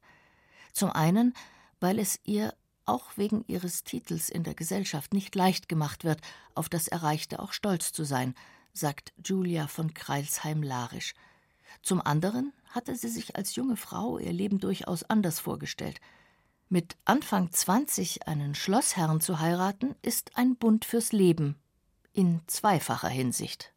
Zum 0.73 0.91
einen, 0.91 1.33
weil 1.79 1.97
es 1.97 2.19
ihr 2.23 2.53
auch 2.85 3.17
wegen 3.17 3.45
ihres 3.47 3.83
Titels 3.83 4.29
in 4.29 4.43
der 4.43 4.53
Gesellschaft 4.53 5.11
nicht 5.11 5.33
leicht 5.33 5.67
gemacht 5.67 6.03
wird, 6.03 6.21
auf 6.53 6.69
das 6.69 6.87
Erreichte 6.87 7.39
auch 7.39 7.51
stolz 7.51 7.93
zu 7.93 8.03
sein, 8.03 8.35
sagt 8.73 9.11
Julia 9.25 9.65
von 9.65 9.95
Kreilsheim-Larisch. 9.95 11.15
Zum 11.81 11.99
anderen 11.99 12.53
hatte 12.69 12.95
sie 12.95 13.09
sich 13.09 13.35
als 13.35 13.55
junge 13.55 13.75
Frau 13.75 14.19
ihr 14.19 14.33
Leben 14.33 14.59
durchaus 14.59 15.01
anders 15.01 15.39
vorgestellt. 15.39 15.99
Mit 16.69 16.95
Anfang 17.05 17.51
20 17.51 18.27
einen 18.27 18.53
Schlossherrn 18.53 19.19
zu 19.19 19.39
heiraten, 19.39 19.95
ist 20.03 20.37
ein 20.37 20.57
Bund 20.57 20.85
fürs 20.85 21.11
Leben, 21.11 21.55
in 22.13 22.41
zweifacher 22.47 23.09
Hinsicht. 23.09 23.71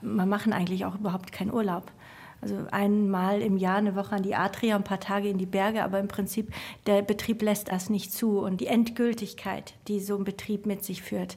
Wir 0.00 0.26
machen 0.26 0.52
eigentlich 0.52 0.84
auch 0.84 0.94
überhaupt 0.94 1.32
keinen 1.32 1.52
Urlaub. 1.52 1.90
Also 2.42 2.56
einmal 2.70 3.42
im 3.42 3.58
Jahr 3.58 3.76
eine 3.76 3.96
Woche 3.96 4.16
an 4.16 4.22
die 4.22 4.34
Adria, 4.34 4.76
ein 4.76 4.84
paar 4.84 5.00
Tage 5.00 5.28
in 5.28 5.36
die 5.36 5.46
Berge, 5.46 5.84
aber 5.84 5.98
im 5.98 6.08
Prinzip 6.08 6.52
der 6.86 7.02
Betrieb 7.02 7.42
lässt 7.42 7.68
das 7.70 7.90
nicht 7.90 8.12
zu. 8.12 8.38
Und 8.38 8.60
die 8.62 8.66
Endgültigkeit, 8.66 9.74
die 9.88 10.00
so 10.00 10.16
ein 10.16 10.24
Betrieb 10.24 10.64
mit 10.64 10.84
sich 10.84 11.02
führt, 11.02 11.36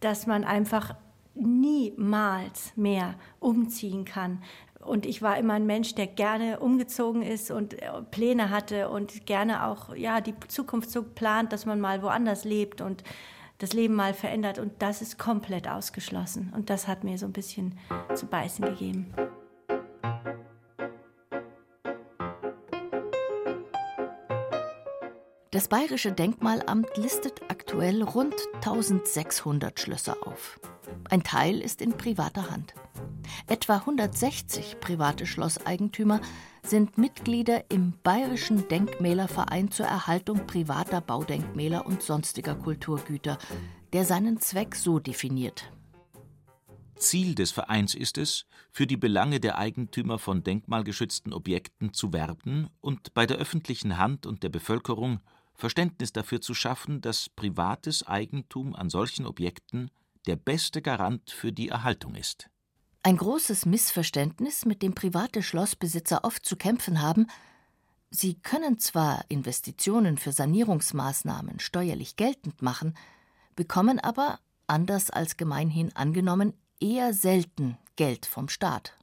dass 0.00 0.26
man 0.26 0.44
einfach 0.44 0.94
niemals 1.34 2.72
mehr 2.76 3.16
umziehen 3.38 4.04
kann. 4.04 4.42
Und 4.80 5.06
ich 5.06 5.20
war 5.20 5.38
immer 5.38 5.54
ein 5.54 5.66
Mensch, 5.66 5.94
der 5.94 6.06
gerne 6.06 6.60
umgezogen 6.60 7.22
ist 7.22 7.50
und 7.50 7.82
äh, 7.82 7.90
Pläne 8.10 8.50
hatte 8.50 8.90
und 8.90 9.26
gerne 9.26 9.66
auch 9.66 9.94
ja, 9.94 10.20
die 10.20 10.34
Zukunft 10.48 10.90
so 10.90 11.02
plant, 11.02 11.52
dass 11.52 11.66
man 11.66 11.80
mal 11.80 12.02
woanders 12.02 12.44
lebt 12.44 12.80
und 12.80 13.02
das 13.58 13.72
Leben 13.72 13.94
mal 13.94 14.14
verändert 14.14 14.58
und 14.58 14.80
das 14.80 15.02
ist 15.02 15.18
komplett 15.18 15.68
ausgeschlossen. 15.68 16.52
Und 16.54 16.70
das 16.70 16.88
hat 16.88 17.04
mir 17.04 17.18
so 17.18 17.26
ein 17.26 17.32
bisschen 17.32 17.78
zu 18.14 18.26
beißen 18.26 18.64
gegeben. 18.64 19.14
Das 25.50 25.68
Bayerische 25.68 26.10
Denkmalamt 26.10 26.96
listet 26.96 27.42
aktuell 27.48 28.02
rund 28.02 28.34
1600 28.54 29.78
Schlösser 29.78 30.16
auf. 30.26 30.58
Ein 31.10 31.22
Teil 31.22 31.60
ist 31.60 31.82
in 31.82 31.96
privater 31.96 32.50
Hand. 32.50 32.74
Etwa 33.46 33.76
160 33.76 34.80
private 34.80 35.26
Schlosseigentümer 35.26 36.20
sind 36.62 36.98
Mitglieder 36.98 37.70
im 37.70 37.94
Bayerischen 38.02 38.68
Denkmälerverein 38.68 39.70
zur 39.70 39.86
Erhaltung 39.86 40.46
privater 40.46 41.00
Baudenkmäler 41.00 41.86
und 41.86 42.02
sonstiger 42.02 42.54
Kulturgüter, 42.54 43.38
der 43.92 44.04
seinen 44.04 44.40
Zweck 44.40 44.74
so 44.74 44.98
definiert. 44.98 45.70
Ziel 46.96 47.34
des 47.34 47.50
Vereins 47.50 47.94
ist 47.94 48.18
es, 48.18 48.46
für 48.70 48.86
die 48.86 48.96
Belange 48.96 49.40
der 49.40 49.58
Eigentümer 49.58 50.18
von 50.18 50.42
denkmalgeschützten 50.42 51.32
Objekten 51.32 51.92
zu 51.92 52.12
werben 52.12 52.68
und 52.80 53.14
bei 53.14 53.26
der 53.26 53.36
öffentlichen 53.36 53.98
Hand 53.98 54.26
und 54.26 54.42
der 54.42 54.48
Bevölkerung 54.48 55.20
Verständnis 55.54 56.12
dafür 56.12 56.40
zu 56.40 56.54
schaffen, 56.54 57.00
dass 57.00 57.28
privates 57.28 58.06
Eigentum 58.06 58.74
an 58.74 58.90
solchen 58.90 59.26
Objekten 59.26 59.90
der 60.26 60.36
beste 60.36 60.82
Garant 60.82 61.30
für 61.30 61.52
die 61.52 61.68
Erhaltung 61.68 62.14
ist. 62.14 62.48
Ein 63.02 63.16
großes 63.18 63.66
Missverständnis, 63.66 64.64
mit 64.64 64.82
dem 64.82 64.94
private 64.94 65.42
Schlossbesitzer 65.42 66.24
oft 66.24 66.46
zu 66.46 66.56
kämpfen 66.56 67.02
haben, 67.02 67.26
sie 68.10 68.34
können 68.34 68.78
zwar 68.78 69.24
Investitionen 69.28 70.16
für 70.16 70.32
Sanierungsmaßnahmen 70.32 71.60
steuerlich 71.60 72.16
geltend 72.16 72.62
machen, 72.62 72.96
bekommen 73.56 74.00
aber, 74.00 74.38
anders 74.66 75.10
als 75.10 75.36
gemeinhin 75.36 75.94
angenommen, 75.94 76.54
eher 76.80 77.12
selten 77.12 77.76
Geld 77.96 78.24
vom 78.24 78.48
Staat. 78.48 78.96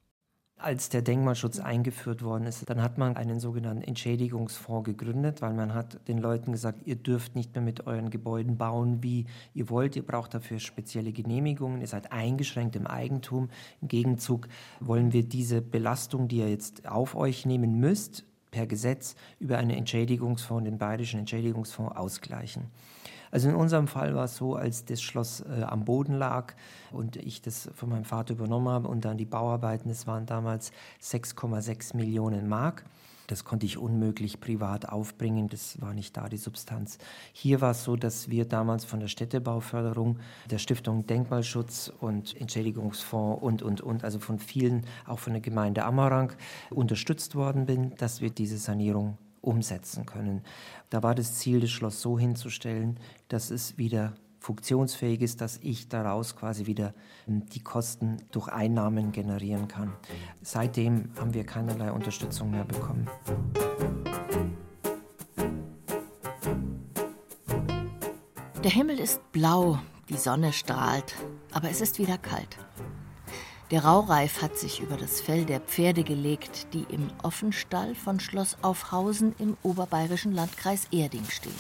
Als 0.64 0.90
der 0.90 1.02
Denkmalschutz 1.02 1.60
eingeführt 1.60 2.22
worden 2.22 2.46
ist, 2.46 2.70
dann 2.70 2.84
hat 2.84 3.00
man 3.00 3.18
einen 3.18 3.40
sogenannten 3.40 3.82
Entschädigungsfonds 3.82 4.86
gegründet, 4.86 5.42
weil 5.42 5.54
man 5.54 5.74
hat 5.74 6.08
den 6.08 6.20
Leuten 6.20 6.52
gesagt, 6.52 6.86
ihr 6.86 6.96
dürft 6.96 7.36
nicht 7.36 7.56
mehr 7.56 7.64
mit 7.64 7.88
euren 7.88 8.12
Gebäuden 8.12 8.58
bauen, 8.58 9.02
wie 9.02 9.26
ihr 9.56 9.72
wollt. 9.72 9.96
Ihr 9.96 10.06
braucht 10.06 10.36
dafür 10.36 10.60
spezielle 10.60 11.14
Genehmigungen. 11.14 11.82
Ihr 11.82 11.88
seid 11.88 12.12
eingeschränkt 12.12 12.76
im 12.76 12.86
Eigentum. 12.86 13.50
Im 13.82 13.88
Gegenzug 13.88 14.48
wollen 14.80 15.14
wir 15.14 15.24
diese 15.24 15.64
Belastung, 15.64 16.28
die 16.28 16.38
ihr 16.38 16.50
jetzt 16.50 16.88
auf 16.88 17.16
euch 17.16 17.48
nehmen 17.48 17.80
müsst, 17.80 18.24
per 18.52 18.68
Gesetz 18.68 19.16
über 19.40 19.58
einen 19.58 19.72
Entschädigungsfonds, 19.72 20.66
den 20.66 20.78
Bayerischen 20.78 21.22
Entschädigungsfonds, 21.22 21.96
ausgleichen. 21.96 22.66
Also 23.32 23.50
in 23.50 23.56
unserem 23.56 23.88
Fall 23.88 24.14
war 24.14 24.26
es 24.26 24.36
so, 24.36 24.56
als 24.56 24.86
das 24.86 25.02
Schloss 25.02 25.42
äh, 25.42 25.64
am 25.64 25.86
Boden 25.86 26.14
lag 26.14 26.54
und 26.92 27.16
ich 27.16 27.42
das 27.42 27.70
von 27.74 27.90
meinem 27.90 28.04
Vater 28.04 28.34
übernommen 28.34 28.68
habe 28.68 28.88
und 28.90 29.06
dann 29.06 29.18
die 29.18 29.26
Bauarbeiten, 29.26 29.90
das 29.90 30.06
waren 30.06 30.26
damals 30.26 30.72
6,6 31.02 31.96
Millionen 31.96 32.48
Mark. 32.50 32.84
Das 33.28 33.46
konnte 33.46 33.66
ich 33.66 33.78
unmöglich 33.78 34.42
privat 34.42 34.90
aufbringen, 34.90 35.48
das 35.48 35.80
war 35.80 35.94
nicht 35.94 36.18
da, 36.18 36.28
die 36.28 36.36
Substanz. 36.36 36.98
Hier 37.32 37.62
war 37.62 37.72
es 37.72 37.86
so, 37.86 37.96
dass 37.96 38.30
wir 38.30 38.44
damals 38.44 38.84
von 38.84 39.00
der 39.00 39.08
Städtebauförderung, 39.08 40.20
der 40.50 40.58
Stiftung 40.58 41.06
Denkmalschutz 41.06 41.94
und 42.02 42.36
Entschädigungsfonds 42.36 43.42
und, 43.42 43.62
und, 43.62 43.80
und, 43.80 44.04
also 44.04 44.20
von 44.20 44.38
vielen, 44.38 44.86
auch 45.08 45.20
von 45.20 45.32
der 45.32 45.42
Gemeinde 45.42 45.86
Amarang, 45.86 46.34
unterstützt 46.72 47.34
worden 47.36 47.66
bin, 47.66 47.96
dass 47.96 48.20
wir 48.20 48.32
diese 48.32 48.58
Sanierung 48.58 49.18
umsetzen 49.42 50.06
können. 50.06 50.44
Da 50.90 51.04
war 51.04 51.16
das 51.16 51.36
Ziel, 51.36 51.60
das 51.60 51.72
Schloss 51.72 52.02
so 52.02 52.18
hinzustellen, 52.18 53.00
dass 53.28 53.52
es 53.52 53.78
wieder 53.78 54.14
funktionsfähig 54.40 55.22
ist, 55.22 55.40
dass 55.40 55.60
ich 55.62 55.88
daraus 55.88 56.36
quasi 56.36 56.66
wieder 56.66 56.94
ähm, 57.28 57.46
die 57.48 57.62
Kosten 57.62 58.18
durch 58.32 58.48
Einnahmen 58.48 59.12
generieren 59.12 59.68
kann. 59.68 59.94
Seitdem 60.42 61.12
haben 61.20 61.34
wir 61.34 61.46
keinerlei 61.46 61.92
Unterstützung 61.92 62.50
mehr 62.52 62.66
bekommen. 62.66 63.08
Der 68.64 68.72
Himmel 68.72 69.00
ist 69.00 69.32
blau, 69.32 69.80
die 70.10 70.18
Sonne 70.18 70.54
strahlt, 70.54 71.16
aber 71.52 71.70
es 71.70 71.82
ist 71.82 72.00
wieder 72.00 72.18
kalt. 72.18 72.58
Der 73.72 73.86
Raureif 73.86 74.42
hat 74.42 74.58
sich 74.58 74.82
über 74.82 74.98
das 74.98 75.22
Fell 75.22 75.46
der 75.46 75.62
Pferde 75.62 76.04
gelegt, 76.04 76.74
die 76.74 76.86
im 76.90 77.10
Offenstall 77.24 77.96
von 77.96 78.20
Schloss 78.20 78.58
Aufhausen 78.62 79.34
im 79.40 79.56
oberbayerischen 79.64 80.34
Landkreis 80.34 80.88
Erding 80.92 81.24
stehen. 81.30 81.56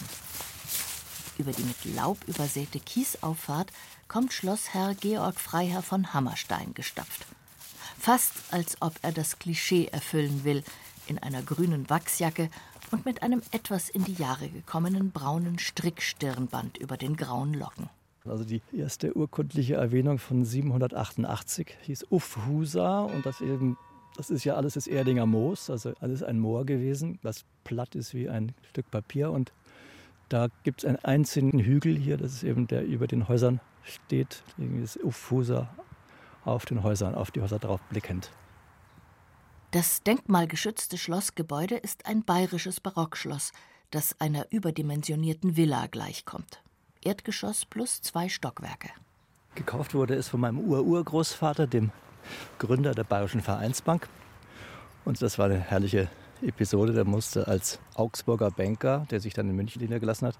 Über 1.38 1.54
die 1.54 1.64
mit 1.64 1.96
Laub 1.96 2.18
übersäte 2.28 2.82
Kiesauffahrt 2.82 3.72
kommt 4.10 4.34
Schlossherr 4.34 4.94
Georg 4.96 5.40
Freiherr 5.40 5.82
von 5.82 6.14
Hammerstein 6.14 6.74
gestapft. 6.74 7.26
Fast 7.98 8.34
als 8.52 8.76
ob 8.82 8.96
er 9.04 9.14
das 9.14 9.40
Klischee 9.40 9.86
erfüllen 9.86 10.44
will, 10.44 10.66
in 11.08 11.18
einer 11.18 11.42
grünen 11.42 11.90
Wachsjacke 11.90 12.50
und 12.92 13.06
mit 13.06 13.24
einem 13.24 13.42
etwas 13.52 13.90
in 13.90 14.04
die 14.04 14.16
Jahre 14.16 14.50
gekommenen 14.50 15.12
braunen 15.12 15.60
Strickstirnband 15.60 16.78
über 16.78 16.98
den 16.98 17.16
grauen 17.16 17.54
Locken. 17.54 17.90
Also 18.26 18.44
die 18.44 18.62
erste 18.72 19.16
urkundliche 19.16 19.76
Erwähnung 19.76 20.20
von 20.20 20.46
788 20.46 21.78
hieß 21.82 22.06
Uffhusa 22.10 23.02
und 23.02 23.26
das 23.26 23.42
eben 23.42 23.78
das 24.16 24.30
ist 24.30 24.44
ja 24.44 24.56
alles 24.56 24.74
das 24.74 24.88
Erdinger 24.88 25.26
Moos, 25.26 25.70
also 25.70 25.94
alles 26.00 26.22
ein 26.22 26.40
Moor 26.40 26.66
gewesen, 26.66 27.20
das 27.24 27.46
platt 27.64 27.96
ist 27.96 28.14
wie 28.14 28.30
ein 28.30 28.54
Stück 28.70 28.92
Papier 28.92 29.32
und 29.32 29.54
da 30.30 30.48
gibt 30.64 30.84
es 30.84 30.86
einen 30.86 30.98
einzigen 30.98 31.60
Hügel 31.60 31.98
hier, 31.98 32.18
das 32.18 32.34
ist 32.34 32.44
eben 32.44 32.68
der 32.68 32.86
über 32.86 33.08
den 33.08 33.28
Häusern 33.28 33.60
steht, 33.84 34.44
das 34.58 34.98
Uffuser 34.98 35.70
auf 36.46 36.66
den 36.66 36.84
Häusern, 36.84 37.16
auf 37.16 37.32
die 37.32 37.42
Häuser 37.42 37.60
drauf 37.60 37.82
blickend. 37.90 38.32
Das 39.72 40.04
denkmalgeschützte 40.04 40.98
Schlossgebäude 40.98 41.78
ist 41.78 42.06
ein 42.06 42.24
bayerisches 42.24 42.82
Barockschloss, 42.82 43.54
das 43.90 44.20
einer 44.20 44.46
überdimensionierten 44.52 45.56
Villa 45.56 45.88
gleichkommt. 45.88 46.62
Erdgeschoss 47.04 47.66
plus 47.66 48.02
zwei 48.02 48.30
Stockwerke. 48.30 48.90
Gekauft 49.56 49.94
wurde 49.94 50.16
es 50.16 50.30
von 50.30 50.40
meinem 50.40 50.60
Ururgroßvater, 50.60 51.68
dem 51.68 51.92
Gründer 52.60 52.94
der 52.94 53.04
Bayerischen 53.04 53.42
Vereinsbank. 53.42 54.08
Und 55.04 55.22
das 55.22 55.38
war 55.38 55.48
eine 55.48 55.60
herrliche 55.60 56.10
Episode. 56.42 56.94
Der 56.94 57.06
musste 57.06 57.48
als 57.48 57.80
Augsburger 57.96 58.52
Banker, 58.52 59.06
der 59.12 59.20
sich 59.20 59.34
dann 59.34 59.50
in 59.50 59.56
München 59.56 59.82
niedergelassen 59.82 60.28
hat, 60.28 60.38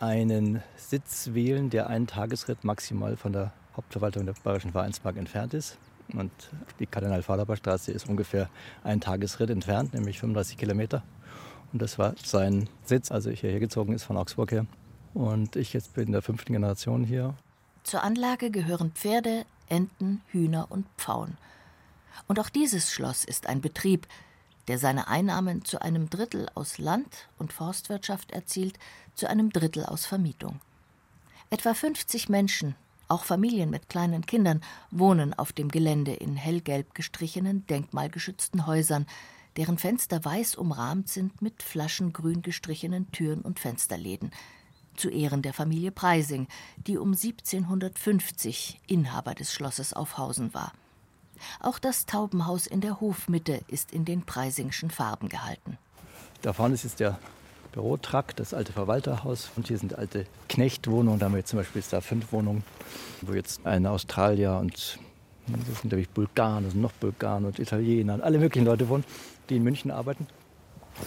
einen 0.00 0.62
Sitz 0.76 1.30
wählen, 1.32 1.70
der 1.70 1.88
einen 1.88 2.06
Tagesritt 2.06 2.64
maximal 2.64 3.16
von 3.16 3.32
der 3.32 3.52
Hauptverwaltung 3.76 4.26
der 4.26 4.34
Bayerischen 4.42 4.72
Vereinsbank 4.72 5.16
entfernt 5.16 5.54
ist. 5.54 5.78
Und 6.12 6.32
die 6.80 6.86
Kardinal-Faderber-Straße 6.86 7.92
ist 7.92 8.08
ungefähr 8.08 8.50
einen 8.82 9.00
Tagesritt 9.00 9.50
entfernt, 9.50 9.94
nämlich 9.94 10.18
35 10.18 10.56
Kilometer. 10.56 11.02
Und 11.72 11.80
das 11.80 11.98
war 11.98 12.14
sein 12.24 12.68
Sitz, 12.84 13.12
als 13.12 13.26
er 13.26 13.32
hierher 13.32 13.60
gezogen 13.60 13.92
ist 13.92 14.04
von 14.04 14.16
Augsburg 14.16 14.50
her. 14.50 14.66
Und 15.14 15.56
ich 15.56 15.72
jetzt 15.72 15.94
bin 15.94 16.06
in 16.06 16.12
der 16.12 16.22
fünften 16.22 16.52
Generation 16.52 17.04
hier. 17.04 17.34
Zur 17.82 18.02
Anlage 18.02 18.50
gehören 18.50 18.92
Pferde, 18.92 19.44
Enten, 19.68 20.20
Hühner 20.28 20.66
und 20.70 20.86
Pfauen. 20.96 21.36
Und 22.28 22.38
auch 22.38 22.48
dieses 22.48 22.92
Schloss 22.92 23.24
ist 23.24 23.46
ein 23.46 23.60
Betrieb, 23.60 24.06
der 24.68 24.78
seine 24.78 25.08
Einnahmen 25.08 25.64
zu 25.64 25.80
einem 25.80 26.10
Drittel 26.10 26.48
aus 26.54 26.78
Land- 26.78 27.28
und 27.38 27.52
Forstwirtschaft 27.52 28.30
erzielt, 28.30 28.78
zu 29.14 29.28
einem 29.28 29.50
Drittel 29.50 29.84
aus 29.84 30.06
Vermietung. 30.06 30.60
Etwa 31.50 31.74
50 31.74 32.28
Menschen, 32.28 32.76
auch 33.08 33.24
Familien 33.24 33.70
mit 33.70 33.88
kleinen 33.88 34.24
Kindern, 34.24 34.60
wohnen 34.90 35.34
auf 35.34 35.52
dem 35.52 35.68
Gelände 35.68 36.12
in 36.12 36.36
hellgelb 36.36 36.94
gestrichenen, 36.94 37.66
denkmalgeschützten 37.66 38.66
Häusern, 38.66 39.06
deren 39.56 39.78
Fenster 39.78 40.24
weiß 40.24 40.54
umrahmt 40.54 41.08
sind 41.08 41.42
mit 41.42 41.62
flaschengrün 41.62 42.42
gestrichenen 42.42 43.10
Türen 43.10 43.40
und 43.40 43.58
Fensterläden, 43.58 44.30
zu 45.00 45.08
Ehren 45.08 45.42
der 45.42 45.52
Familie 45.52 45.90
Preising, 45.90 46.46
die 46.76 46.98
um 46.98 47.12
1750 47.12 48.80
Inhaber 48.86 49.34
des 49.34 49.52
Schlosses 49.52 49.92
Aufhausen 49.92 50.54
war. 50.54 50.72
Auch 51.58 51.78
das 51.78 52.06
Taubenhaus 52.06 52.66
in 52.66 52.80
der 52.80 53.00
Hofmitte 53.00 53.60
ist 53.68 53.92
in 53.92 54.04
den 54.04 54.22
Preisingschen 54.26 54.90
Farben 54.90 55.28
gehalten. 55.28 55.78
Da 56.42 56.52
vorne 56.52 56.74
ist 56.74 56.84
jetzt 56.84 57.00
der 57.00 57.18
Bürotrakt, 57.72 58.40
das 58.40 58.52
alte 58.52 58.72
Verwalterhaus. 58.72 59.50
Und 59.56 59.68
hier 59.68 59.78
sind 59.78 59.96
alte 59.96 60.26
Knechtwohnungen. 60.48 61.18
Da 61.18 61.26
haben 61.26 61.32
wir 61.32 61.38
jetzt 61.38 61.50
zum 61.50 61.58
Beispiel 61.58 61.82
da 61.90 62.00
fünf 62.00 62.32
Wohnungen, 62.32 62.62
wo 63.22 63.32
jetzt 63.32 63.64
ein 63.64 63.86
Australier 63.86 64.58
und 64.58 64.98
das 65.46 65.80
sind 65.80 65.90
nämlich 65.90 66.08
Bulgaren, 66.10 66.64
das 66.64 66.74
sind 66.74 66.82
noch 66.82 66.92
Bulgaren 66.92 67.44
und 67.44 67.58
Italiener 67.58 68.14
und 68.14 68.20
alle 68.20 68.38
möglichen 68.38 68.66
Leute 68.66 68.88
wohnen, 68.88 69.04
die 69.48 69.56
in 69.56 69.64
München 69.64 69.90
arbeiten. 69.90 70.26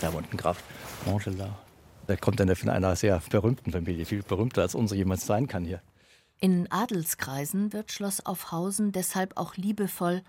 Da 0.01 0.11
wohnt 0.11 0.33
ein 0.33 0.37
Graf 0.37 0.61
Angela. 1.05 1.62
Der 2.07 2.17
kommt 2.17 2.39
dann 2.39 2.53
von 2.55 2.69
einer 2.69 2.95
sehr 2.95 3.21
berühmten 3.29 3.71
Familie, 3.71 4.05
viel 4.05 4.23
berühmter 4.23 4.61
als 4.61 4.75
unsere 4.75 4.97
jemals 4.97 5.25
sein 5.25 5.47
kann 5.47 5.63
hier. 5.63 5.81
In 6.39 6.69
Adelskreisen 6.69 7.71
wird 7.71 7.91
Schloss 7.91 8.25
Aufhausen 8.25 8.91
deshalb 8.91 9.37
auch 9.37 9.55
liebevoll 9.55 10.23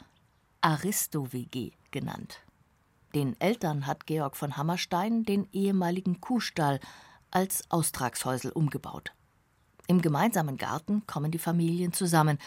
Aristo-WG 0.60 1.72
genannt. 1.90 2.40
Den 3.14 3.38
Eltern 3.40 3.87
hat 3.87 4.06
Georg 4.06 4.37
von 4.37 4.56
Hammerstein 4.56 5.24
den 5.24 5.48
ehemaligen 5.52 6.20
Kuhstall 6.20 6.80
als 7.30 7.64
Austragshäusel 7.68 8.52
umgebaut. 8.52 9.12
Im 9.87 10.00
gemeinsamen 10.00 10.56
Garten 10.56 11.06
kommen 11.06 11.30
die 11.30 11.38
Familien 11.38 11.92
zusammen, 11.92 12.38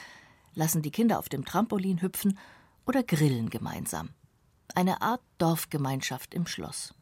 lassen 0.56 0.82
die 0.82 0.92
Kinder 0.92 1.20
auf 1.20 1.30
dem 1.30 1.46
Trampolin 1.46 2.02
hüpfen 2.02 2.40
oder 2.86 3.04
grillen 3.04 3.50
gemeinsam. 3.50 4.10
Eine 4.76 5.02
Art 5.02 5.22
Dorfgemeinschaft 5.38 6.34
im 6.34 6.48
Schloss. 6.48 6.94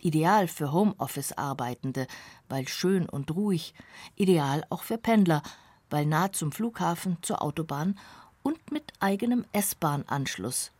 Ideal 0.00 0.48
für 0.48 0.72
Homeoffice-Arbeitende, 0.72 2.06
weil 2.48 2.68
schön 2.68 3.08
und 3.08 3.34
ruhig, 3.34 3.74
ideal 4.16 4.64
auch 4.70 4.82
für 4.82 4.98
Pendler, 4.98 5.42
weil 5.88 6.06
nah 6.06 6.32
zum 6.32 6.52
Flughafen, 6.52 7.18
zur 7.22 7.42
Autobahn 7.42 7.98
und 8.42 8.72
mit 8.72 8.92
eigenem 9.00 9.44
S-Bahn-Anschluss. 9.52 10.72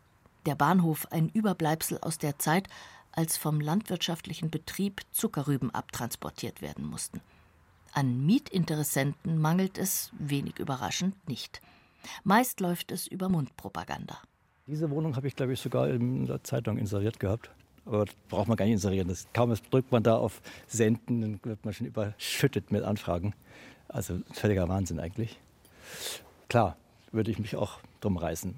Der 0.46 0.54
Bahnhof 0.54 1.06
ein 1.10 1.28
Überbleibsel 1.28 1.98
aus 2.00 2.18
der 2.18 2.38
Zeit, 2.38 2.68
als 3.12 3.36
vom 3.36 3.60
landwirtschaftlichen 3.60 4.50
Betrieb 4.50 5.02
Zuckerrüben 5.12 5.74
abtransportiert 5.74 6.62
werden 6.62 6.86
mussten. 6.86 7.20
An 7.92 8.24
Mietinteressenten 8.24 9.38
mangelt 9.38 9.76
es, 9.76 10.10
wenig 10.18 10.58
überraschend, 10.58 11.28
nicht. 11.28 11.60
Meist 12.24 12.60
läuft 12.60 12.92
es 12.92 13.06
über 13.06 13.28
Mundpropaganda. 13.28 14.18
Diese 14.66 14.88
Wohnung 14.90 15.16
habe 15.16 15.26
ich, 15.26 15.34
glaube 15.34 15.52
ich, 15.52 15.60
sogar 15.60 15.88
in 15.88 16.26
der 16.26 16.44
Zeitung 16.44 16.78
inseriert 16.78 17.18
gehabt. 17.18 17.50
Aber 17.90 18.04
das 18.04 18.14
braucht 18.28 18.46
man 18.46 18.56
gar 18.56 18.66
nicht 18.66 18.74
inserieren. 18.74 19.08
Das, 19.08 19.26
kaum 19.34 19.52
drückt 19.70 19.90
man 19.90 20.04
da 20.04 20.16
auf 20.16 20.40
Senden, 20.68 21.20
dann 21.20 21.40
wird 21.42 21.64
man 21.64 21.74
schon 21.74 21.88
überschüttet 21.88 22.70
mit 22.70 22.84
Anfragen. 22.84 23.34
Also 23.88 24.20
völliger 24.30 24.68
Wahnsinn 24.68 25.00
eigentlich. 25.00 25.40
Klar, 26.48 26.76
würde 27.10 27.32
ich 27.32 27.40
mich 27.40 27.56
auch 27.56 27.80
drum 28.00 28.16
reißen. 28.16 28.56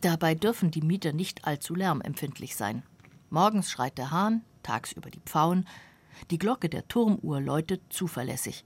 Dabei 0.00 0.34
dürfen 0.34 0.70
die 0.70 0.80
Mieter 0.80 1.12
nicht 1.12 1.44
allzu 1.44 1.74
lärmempfindlich 1.74 2.56
sein. 2.56 2.82
Morgens 3.28 3.70
schreit 3.70 3.98
der 3.98 4.10
Hahn, 4.10 4.42
tagsüber 4.62 5.10
die 5.10 5.20
Pfauen. 5.20 5.66
Die 6.30 6.38
Glocke 6.38 6.70
der 6.70 6.88
Turmuhr 6.88 7.42
läutet 7.42 7.82
zuverlässig. 7.90 8.64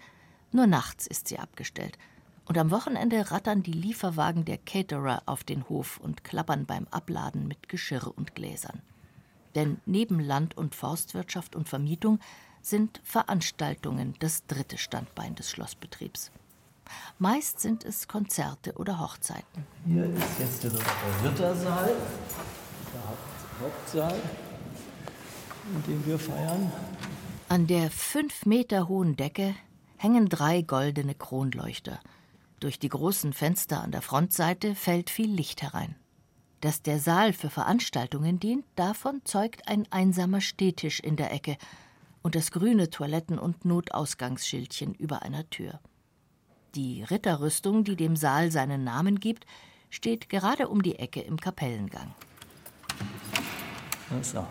Nur 0.53 0.69
nachts 0.69 1.09
ist 1.09 1.27
sie 1.27 1.41
abgestellt. 1.41 1.99
Und 2.45 2.59
am 2.59 2.71
Wochenende 2.71 3.33
rattern 3.33 3.65
die 3.65 3.73
Lieferwagen 3.73 4.45
der 4.45 4.59
Caterer 4.59 5.23
auf 5.27 5.43
den 5.43 5.69
Hof 5.69 5.99
und 5.99 6.23
klappern 6.23 6.65
beim 6.65 6.87
Abladen 6.93 7.49
mit 7.49 7.69
Geschirr 7.69 8.13
und 8.15 8.37
Gläsern. 8.37 8.83
Denn 9.55 9.81
neben 9.87 10.21
Land- 10.21 10.57
und 10.57 10.75
Forstwirtschaft 10.75 11.55
und 11.55 11.69
Vermietung 11.69 12.19
sind 12.63 13.01
Veranstaltungen 13.05 14.15
das 14.21 14.47
dritte 14.47 14.79
Standbein 14.79 15.35
des 15.35 15.51
Schlossbetriebs. 15.51 16.31
Meist 17.19 17.61
sind 17.61 17.85
es 17.85 18.09
Konzerte 18.09 18.75
oder 18.75 19.01
Hochzeiten. 19.01 19.67
Hier 19.87 20.05
ist 20.05 20.39
jetzt 20.39 20.65
der 20.65 20.73
Rittersaal, 21.25 21.95
der 22.93 23.61
Hauptsaal, 23.61 24.21
in 25.75 25.83
dem 25.93 26.07
wir 26.07 26.19
feiern. 26.19 26.73
An 27.49 27.67
der 27.67 27.91
fünf 27.91 28.47
Meter 28.47 28.89
hohen 28.89 29.17
Decke 29.17 29.55
hängen 29.97 30.29
drei 30.29 30.63
goldene 30.63 31.15
Kronleuchter. 31.15 32.01
Durch 32.61 32.79
die 32.79 32.89
großen 32.89 33.33
Fenster 33.33 33.83
an 33.83 33.93
der 33.93 34.03
Frontseite 34.03 34.75
fällt 34.75 35.11
viel 35.11 35.31
Licht 35.31 35.63
herein. 35.63 35.97
Dass 36.63 36.81
der 36.81 37.01
Saal 37.01 37.33
für 37.33 37.51
Veranstaltungen 37.51 38.39
dient, 38.39 38.65
davon 38.77 39.21
zeugt 39.25 39.67
ein 39.67 39.85
einsamer 39.91 40.41
Stehtisch 40.41 41.01
in 41.01 41.17
der 41.17 41.33
Ecke 41.33 41.57
und 42.23 42.37
das 42.37 42.53
grüne 42.53 42.89
Toiletten- 42.89 43.41
und 43.41 43.65
Notausgangsschildchen 43.65 44.95
über 44.95 45.23
einer 45.23 45.51
Tür. 45.51 45.81
Die 46.77 47.03
Ritterrüstung, 47.03 47.83
die 47.83 47.97
dem 47.97 48.15
Saal 48.15 48.53
seinen 48.53 48.85
Namen 48.85 49.19
gibt, 49.19 49.45
steht 49.91 50.29
gerade 50.29 50.69
um 50.69 50.83
die 50.83 51.01
Ecke 51.01 51.21
im 51.21 51.37
Kapellengang. 51.37 52.15
So. 54.23 54.47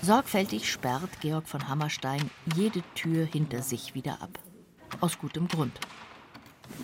Sorgfältig 0.00 0.70
sperrt 0.70 1.20
Georg 1.20 1.46
von 1.46 1.68
Hammerstein 1.68 2.30
jede 2.56 2.80
Tür 2.94 3.26
hinter 3.26 3.60
sich 3.60 3.94
wieder 3.94 4.22
ab. 4.22 4.38
Aus 5.02 5.18
gutem 5.18 5.46
Grund. 5.46 5.78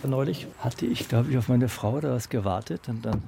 Neulich 0.04 0.46
hatte 0.58 0.84
ich, 0.84 1.08
glaube 1.08 1.30
ich, 1.30 1.38
auf 1.38 1.48
meine 1.48 1.70
Frau 1.70 1.98
da 1.98 2.10
was 2.10 2.28
gewartet 2.28 2.90
und 2.90 3.06
dann 3.06 3.22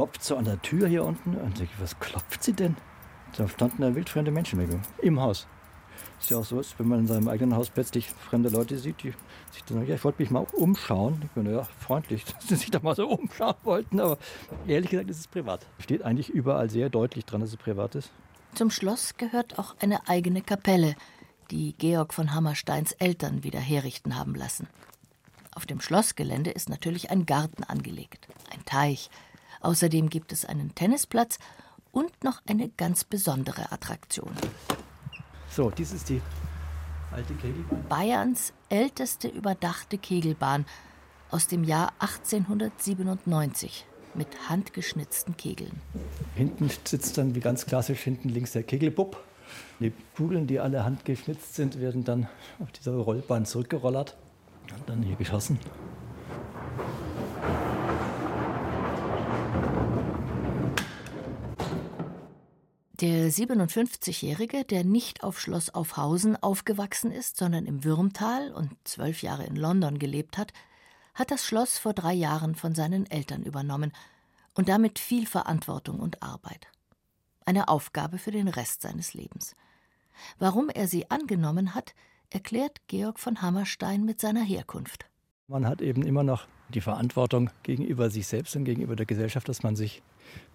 klopft 0.00 0.24
so 0.24 0.36
an 0.36 0.46
der 0.46 0.62
Tür 0.62 0.88
hier 0.88 1.04
unten 1.04 1.34
und 1.34 1.60
ich, 1.60 1.68
was 1.78 2.00
klopft 2.00 2.42
sie 2.42 2.54
denn? 2.54 2.74
Da 3.36 3.46
standen 3.46 3.82
da 3.82 3.94
wildfremde 3.94 4.30
Menschen 4.30 4.82
im 5.02 5.20
Haus. 5.20 5.46
Ist 6.18 6.30
ja 6.30 6.38
auch 6.38 6.44
so, 6.46 6.62
wenn 6.78 6.88
man 6.88 7.00
in 7.00 7.06
seinem 7.06 7.28
eigenen 7.28 7.54
Haus 7.54 7.68
plötzlich 7.68 8.08
fremde 8.08 8.48
Leute 8.48 8.78
sieht, 8.78 9.02
die 9.02 9.12
sich 9.52 9.62
dann, 9.64 9.86
ja, 9.86 9.96
ich 9.96 10.02
wollte 10.02 10.22
mich 10.22 10.30
mal 10.30 10.46
umschauen. 10.54 11.20
Ich 11.22 11.30
bin 11.32 11.52
ja 11.52 11.64
freundlich, 11.80 12.24
dass 12.32 12.48
sie 12.48 12.56
sich 12.56 12.70
da 12.70 12.80
mal 12.80 12.96
so 12.96 13.08
umschauen 13.08 13.56
wollten, 13.62 14.00
aber 14.00 14.16
ehrlich 14.66 14.88
gesagt 14.88 15.10
ist 15.10 15.18
es 15.18 15.26
privat. 15.26 15.66
Steht 15.80 16.02
eigentlich 16.02 16.30
überall 16.30 16.70
sehr 16.70 16.88
deutlich 16.88 17.26
dran, 17.26 17.42
dass 17.42 17.50
es 17.50 17.58
privat 17.58 17.94
ist. 17.94 18.10
Zum 18.54 18.70
Schloss 18.70 19.18
gehört 19.18 19.58
auch 19.58 19.76
eine 19.80 20.08
eigene 20.08 20.40
Kapelle, 20.40 20.94
die 21.50 21.74
Georg 21.74 22.14
von 22.14 22.32
Hammersteins 22.32 22.92
Eltern 22.92 23.44
wieder 23.44 23.60
herrichten 23.60 24.16
haben 24.16 24.34
lassen. 24.34 24.66
Auf 25.54 25.66
dem 25.66 25.82
Schlossgelände 25.82 26.52
ist 26.52 26.70
natürlich 26.70 27.10
ein 27.10 27.26
Garten 27.26 27.64
angelegt, 27.64 28.28
ein 28.50 28.64
Teich. 28.64 29.10
Außerdem 29.60 30.08
gibt 30.08 30.32
es 30.32 30.44
einen 30.44 30.74
Tennisplatz 30.74 31.38
und 31.92 32.24
noch 32.24 32.40
eine 32.46 32.68
ganz 32.68 33.04
besondere 33.04 33.70
Attraktion. 33.72 34.32
So, 35.50 35.70
dies 35.70 35.92
ist 35.92 36.08
die 36.08 36.20
alte 37.12 37.34
Kegelbahn. 37.34 37.84
Bayerns 37.88 38.52
älteste 38.68 39.28
überdachte 39.28 39.98
Kegelbahn 39.98 40.64
aus 41.30 41.46
dem 41.46 41.64
Jahr 41.64 41.92
1897 41.98 43.86
mit 44.14 44.48
handgeschnitzten 44.48 45.36
Kegeln. 45.36 45.80
Hinten 46.34 46.70
sitzt 46.84 47.18
dann 47.18 47.34
wie 47.34 47.40
ganz 47.40 47.66
klassisch 47.66 48.00
hinten 48.00 48.28
links 48.28 48.52
der 48.52 48.62
Kegelbub. 48.62 49.22
Die 49.80 49.92
Kugeln, 50.16 50.46
die 50.46 50.60
alle 50.60 50.84
handgeschnitzt 50.84 51.54
sind, 51.54 51.80
werden 51.80 52.04
dann 52.04 52.28
auf 52.60 52.70
dieser 52.72 52.92
Rollbahn 52.96 53.44
zurückgerollert 53.44 54.16
und 54.76 54.88
dann 54.88 55.02
hier 55.02 55.16
geschossen. 55.16 55.58
Der 63.00 63.32
57-Jährige, 63.32 64.64
der 64.66 64.84
nicht 64.84 65.24
auf 65.24 65.40
Schloss 65.40 65.70
Aufhausen 65.70 66.36
aufgewachsen 66.36 67.10
ist, 67.10 67.38
sondern 67.38 67.64
im 67.64 67.82
Würmtal 67.82 68.52
und 68.52 68.76
zwölf 68.84 69.22
Jahre 69.22 69.44
in 69.44 69.56
London 69.56 69.98
gelebt 69.98 70.36
hat, 70.36 70.52
hat 71.14 71.30
das 71.30 71.42
Schloss 71.42 71.78
vor 71.78 71.94
drei 71.94 72.12
Jahren 72.12 72.54
von 72.54 72.74
seinen 72.74 73.10
Eltern 73.10 73.42
übernommen 73.42 73.92
und 74.54 74.68
damit 74.68 74.98
viel 74.98 75.26
Verantwortung 75.26 75.98
und 75.98 76.22
Arbeit. 76.22 76.66
Eine 77.46 77.68
Aufgabe 77.68 78.18
für 78.18 78.32
den 78.32 78.48
Rest 78.48 78.82
seines 78.82 79.14
Lebens. 79.14 79.56
Warum 80.38 80.68
er 80.68 80.86
sie 80.86 81.10
angenommen 81.10 81.74
hat, 81.74 81.94
erklärt 82.28 82.86
Georg 82.86 83.18
von 83.18 83.40
Hammerstein 83.40 84.04
mit 84.04 84.20
seiner 84.20 84.44
Herkunft. 84.44 85.06
Man 85.48 85.66
hat 85.66 85.80
eben 85.80 86.02
immer 86.02 86.22
noch 86.22 86.46
die 86.68 86.82
Verantwortung 86.82 87.48
gegenüber 87.62 88.10
sich 88.10 88.26
selbst 88.26 88.54
und 88.56 88.64
gegenüber 88.64 88.94
der 88.94 89.06
Gesellschaft, 89.06 89.48
dass 89.48 89.62
man 89.62 89.74
sich 89.74 90.02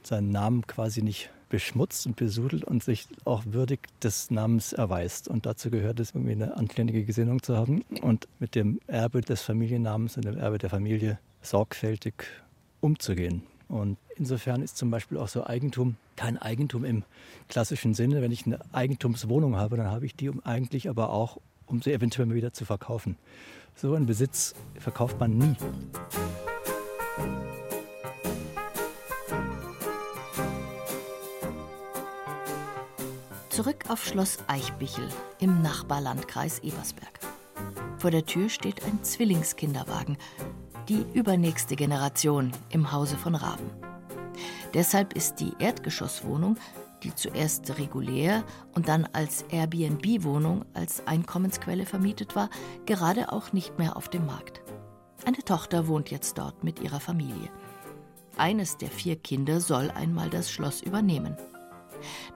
seinen 0.03 0.29
Namen 0.29 0.67
quasi 0.67 1.01
nicht 1.01 1.31
beschmutzt 1.49 2.05
und 2.08 2.15
besudelt 2.15 2.63
und 2.63 2.84
sich 2.84 3.08
auch 3.23 3.43
würdig 3.45 3.88
des 4.01 4.31
Namens 4.31 4.73
erweist. 4.73 5.27
Und 5.27 5.45
dazu 5.45 5.69
gehört 5.69 5.99
es, 5.99 6.12
irgendwie 6.12 6.34
eine 6.34 6.58
anständige 6.58 7.03
Gesinnung 7.03 7.43
zu 7.43 7.55
haben 7.55 7.84
und 8.01 8.27
mit 8.39 8.55
dem 8.55 8.79
Erbe 8.88 9.21
des 9.21 9.41
Familiennamens 9.41 10.17
und 10.17 10.25
dem 10.25 10.38
Erbe 10.38 10.58
der 10.58 10.69
Familie 10.69 11.19
sorgfältig 11.41 12.13
umzugehen. 12.81 13.43
Und 13.67 13.97
insofern 14.15 14.62
ist 14.62 14.77
zum 14.77 14.91
Beispiel 14.91 15.17
auch 15.17 15.27
so 15.27 15.45
Eigentum 15.45 15.95
kein 16.15 16.38
Eigentum 16.38 16.86
im 16.86 17.03
klassischen 17.47 17.93
Sinne. 17.93 18.21
Wenn 18.21 18.31
ich 18.31 18.45
eine 18.45 18.60
Eigentumswohnung 18.73 19.55
habe, 19.55 19.77
dann 19.77 19.88
habe 19.88 20.05
ich 20.05 20.15
die 20.15 20.29
um 20.29 20.43
eigentlich 20.45 20.89
aber 20.89 21.10
auch, 21.10 21.39
um 21.65 21.81
sie 21.81 21.93
eventuell 21.93 22.27
mal 22.27 22.36
wieder 22.36 22.53
zu 22.53 22.65
verkaufen. 22.65 23.17
So 23.75 23.93
einen 23.93 24.05
Besitz 24.05 24.55
verkauft 24.79 25.19
man 25.19 25.38
nie. 25.38 25.55
Zurück 33.55 33.85
auf 33.87 34.03
Schloss 34.03 34.39
Eichbichel 34.47 35.07
im 35.39 35.61
Nachbarlandkreis 35.61 36.59
Ebersberg. 36.59 37.21
Vor 37.97 38.11
der 38.11 38.25
Tür 38.25 38.49
steht 38.49 38.83
ein 38.83 39.01
Zwillingskinderwagen, 39.01 40.17
die 40.89 41.05
übernächste 41.13 41.77
Generation 41.77 42.51
im 42.69 42.91
Hause 42.91 43.15
von 43.15 43.33
Raben. 43.33 43.71
Deshalb 44.73 45.13
ist 45.13 45.35
die 45.35 45.53
Erdgeschosswohnung, 45.57 46.57
die 47.01 47.15
zuerst 47.15 47.77
regulär 47.77 48.43
und 48.73 48.89
dann 48.89 49.07
als 49.13 49.43
Airbnb-Wohnung 49.43 50.65
als 50.73 51.07
Einkommensquelle 51.07 51.85
vermietet 51.85 52.35
war, 52.35 52.49
gerade 52.85 53.31
auch 53.31 53.53
nicht 53.53 53.79
mehr 53.79 53.95
auf 53.95 54.09
dem 54.09 54.25
Markt. 54.25 54.61
Eine 55.25 55.37
Tochter 55.37 55.87
wohnt 55.87 56.11
jetzt 56.11 56.37
dort 56.39 56.65
mit 56.65 56.81
ihrer 56.81 56.99
Familie. 56.99 57.49
Eines 58.35 58.75
der 58.75 58.89
vier 58.89 59.15
Kinder 59.15 59.61
soll 59.61 59.91
einmal 59.91 60.29
das 60.29 60.51
Schloss 60.51 60.81
übernehmen. 60.81 61.37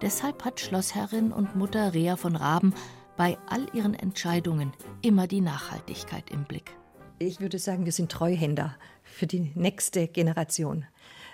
Deshalb 0.02 0.46
hat 0.46 0.60
Schlossherrin 0.60 1.32
und 1.32 1.56
Mutter 1.56 1.94
Rea 1.94 2.16
von 2.16 2.36
Raben 2.36 2.74
bei 3.18 3.38
all 3.48 3.68
ihren 3.74 3.94
Entscheidungen 3.94 4.72
immer 5.02 5.28
die 5.28 5.42
Nachhaltigkeit 5.42 6.30
im 6.30 6.46
Blick. 6.46 6.72
Ich 7.18 7.42
würde 7.42 7.60
sagen, 7.60 7.84
wir 7.84 7.92
sind 7.92 8.12
Treuhänder 8.12 8.78
für 9.04 9.28
die 9.28 9.52
nächste 9.56 10.08
Generation. 10.08 10.86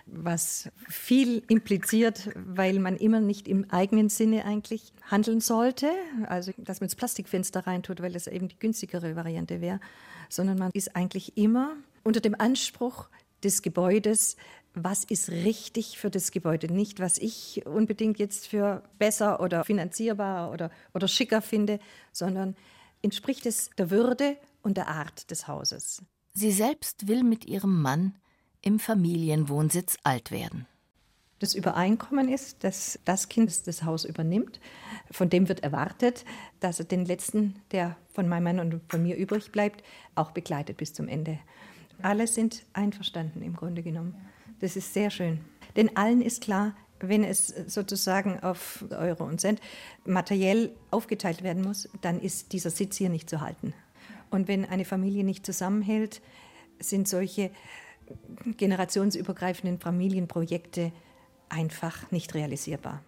Was 0.07 0.69
viel 0.87 1.43
impliziert, 1.47 2.29
weil 2.35 2.79
man 2.79 2.95
immer 2.95 3.19
nicht 3.19 3.47
im 3.47 3.69
eigenen 3.69 4.09
Sinne 4.09 4.45
eigentlich 4.45 4.93
handeln 5.09 5.41
sollte, 5.41 5.91
also 6.27 6.51
dass 6.57 6.81
man 6.81 6.87
das 6.87 6.95
Plastikfenster 6.95 7.67
reintut, 7.67 8.01
weil 8.01 8.13
das 8.13 8.27
eben 8.27 8.47
die 8.47 8.57
günstigere 8.57 9.15
Variante 9.15 9.61
wäre, 9.61 9.79
sondern 10.29 10.57
man 10.57 10.71
ist 10.73 10.95
eigentlich 10.95 11.37
immer 11.37 11.75
unter 12.03 12.19
dem 12.19 12.33
Anspruch 12.39 13.09
des 13.43 13.61
Gebäudes, 13.61 14.37
was 14.75 15.03
ist 15.03 15.29
richtig 15.29 15.97
für 15.97 16.09
das 16.09 16.31
Gebäude, 16.31 16.71
nicht 16.71 16.99
was 16.99 17.17
ich 17.17 17.65
unbedingt 17.65 18.19
jetzt 18.19 18.47
für 18.47 18.83
besser 18.99 19.39
oder 19.39 19.63
finanzierbar 19.63 20.51
oder, 20.51 20.69
oder 20.93 21.07
schicker 21.07 21.41
finde, 21.41 21.79
sondern 22.11 22.55
entspricht 23.01 23.45
es 23.45 23.69
der 23.77 23.89
Würde 23.89 24.37
und 24.61 24.77
der 24.77 24.87
Art 24.87 25.31
des 25.31 25.47
Hauses. 25.47 26.01
Sie 26.33 26.51
selbst 26.51 27.07
will 27.07 27.23
mit 27.23 27.45
ihrem 27.45 27.81
Mann 27.81 28.15
im 28.61 28.79
Familienwohnsitz 28.79 29.97
alt 30.03 30.31
werden. 30.31 30.67
Das 31.39 31.53
Übereinkommen 31.53 32.29
ist, 32.29 32.63
dass 32.63 32.99
das 33.05 33.29
Kind 33.29 33.67
das 33.67 33.83
Haus 33.83 34.05
übernimmt. 34.05 34.59
Von 35.11 35.29
dem 35.29 35.49
wird 35.49 35.63
erwartet, 35.63 36.25
dass 36.61 36.79
er 36.79 36.85
den 36.85 37.05
letzten, 37.05 37.61
der 37.71 37.97
von 38.13 38.27
meinem 38.27 38.43
Mann 38.43 38.59
und 38.59 38.81
von 38.89 39.03
mir 39.03 39.17
übrig 39.17 39.51
bleibt, 39.51 39.83
auch 40.15 40.31
begleitet 40.31 40.77
bis 40.77 40.93
zum 40.93 41.07
Ende. 41.07 41.39
Alle 42.01 42.27
sind 42.27 42.65
einverstanden 42.73 43.41
im 43.41 43.55
Grunde 43.55 43.83
genommen. 43.83 44.15
Das 44.59 44.75
ist 44.75 44.93
sehr 44.93 45.09
schön. 45.09 45.39
Denn 45.75 45.95
allen 45.95 46.21
ist 46.21 46.41
klar, 46.41 46.75
wenn 46.99 47.23
es 47.23 47.47
sozusagen 47.47 48.39
auf 48.39 48.85
Euro 48.91 49.25
und 49.25 49.41
Cent 49.41 49.59
materiell 50.05 50.75
aufgeteilt 50.91 51.43
werden 51.43 51.63
muss, 51.63 51.89
dann 52.01 52.19
ist 52.19 52.53
dieser 52.53 52.69
Sitz 52.69 52.97
hier 52.97 53.09
nicht 53.09 53.29
zu 53.29 53.41
halten. 53.41 53.73
Und 54.29 54.47
wenn 54.47 54.65
eine 54.65 54.85
Familie 54.85 55.23
nicht 55.23 55.45
zusammenhält, 55.45 56.21
sind 56.79 57.07
solche 57.07 57.51
generationsübergreifenden 58.57 59.79
Familienprojekte 59.79 60.91
einfach 61.49 62.11
nicht 62.11 62.33
realisierbar. 62.33 63.03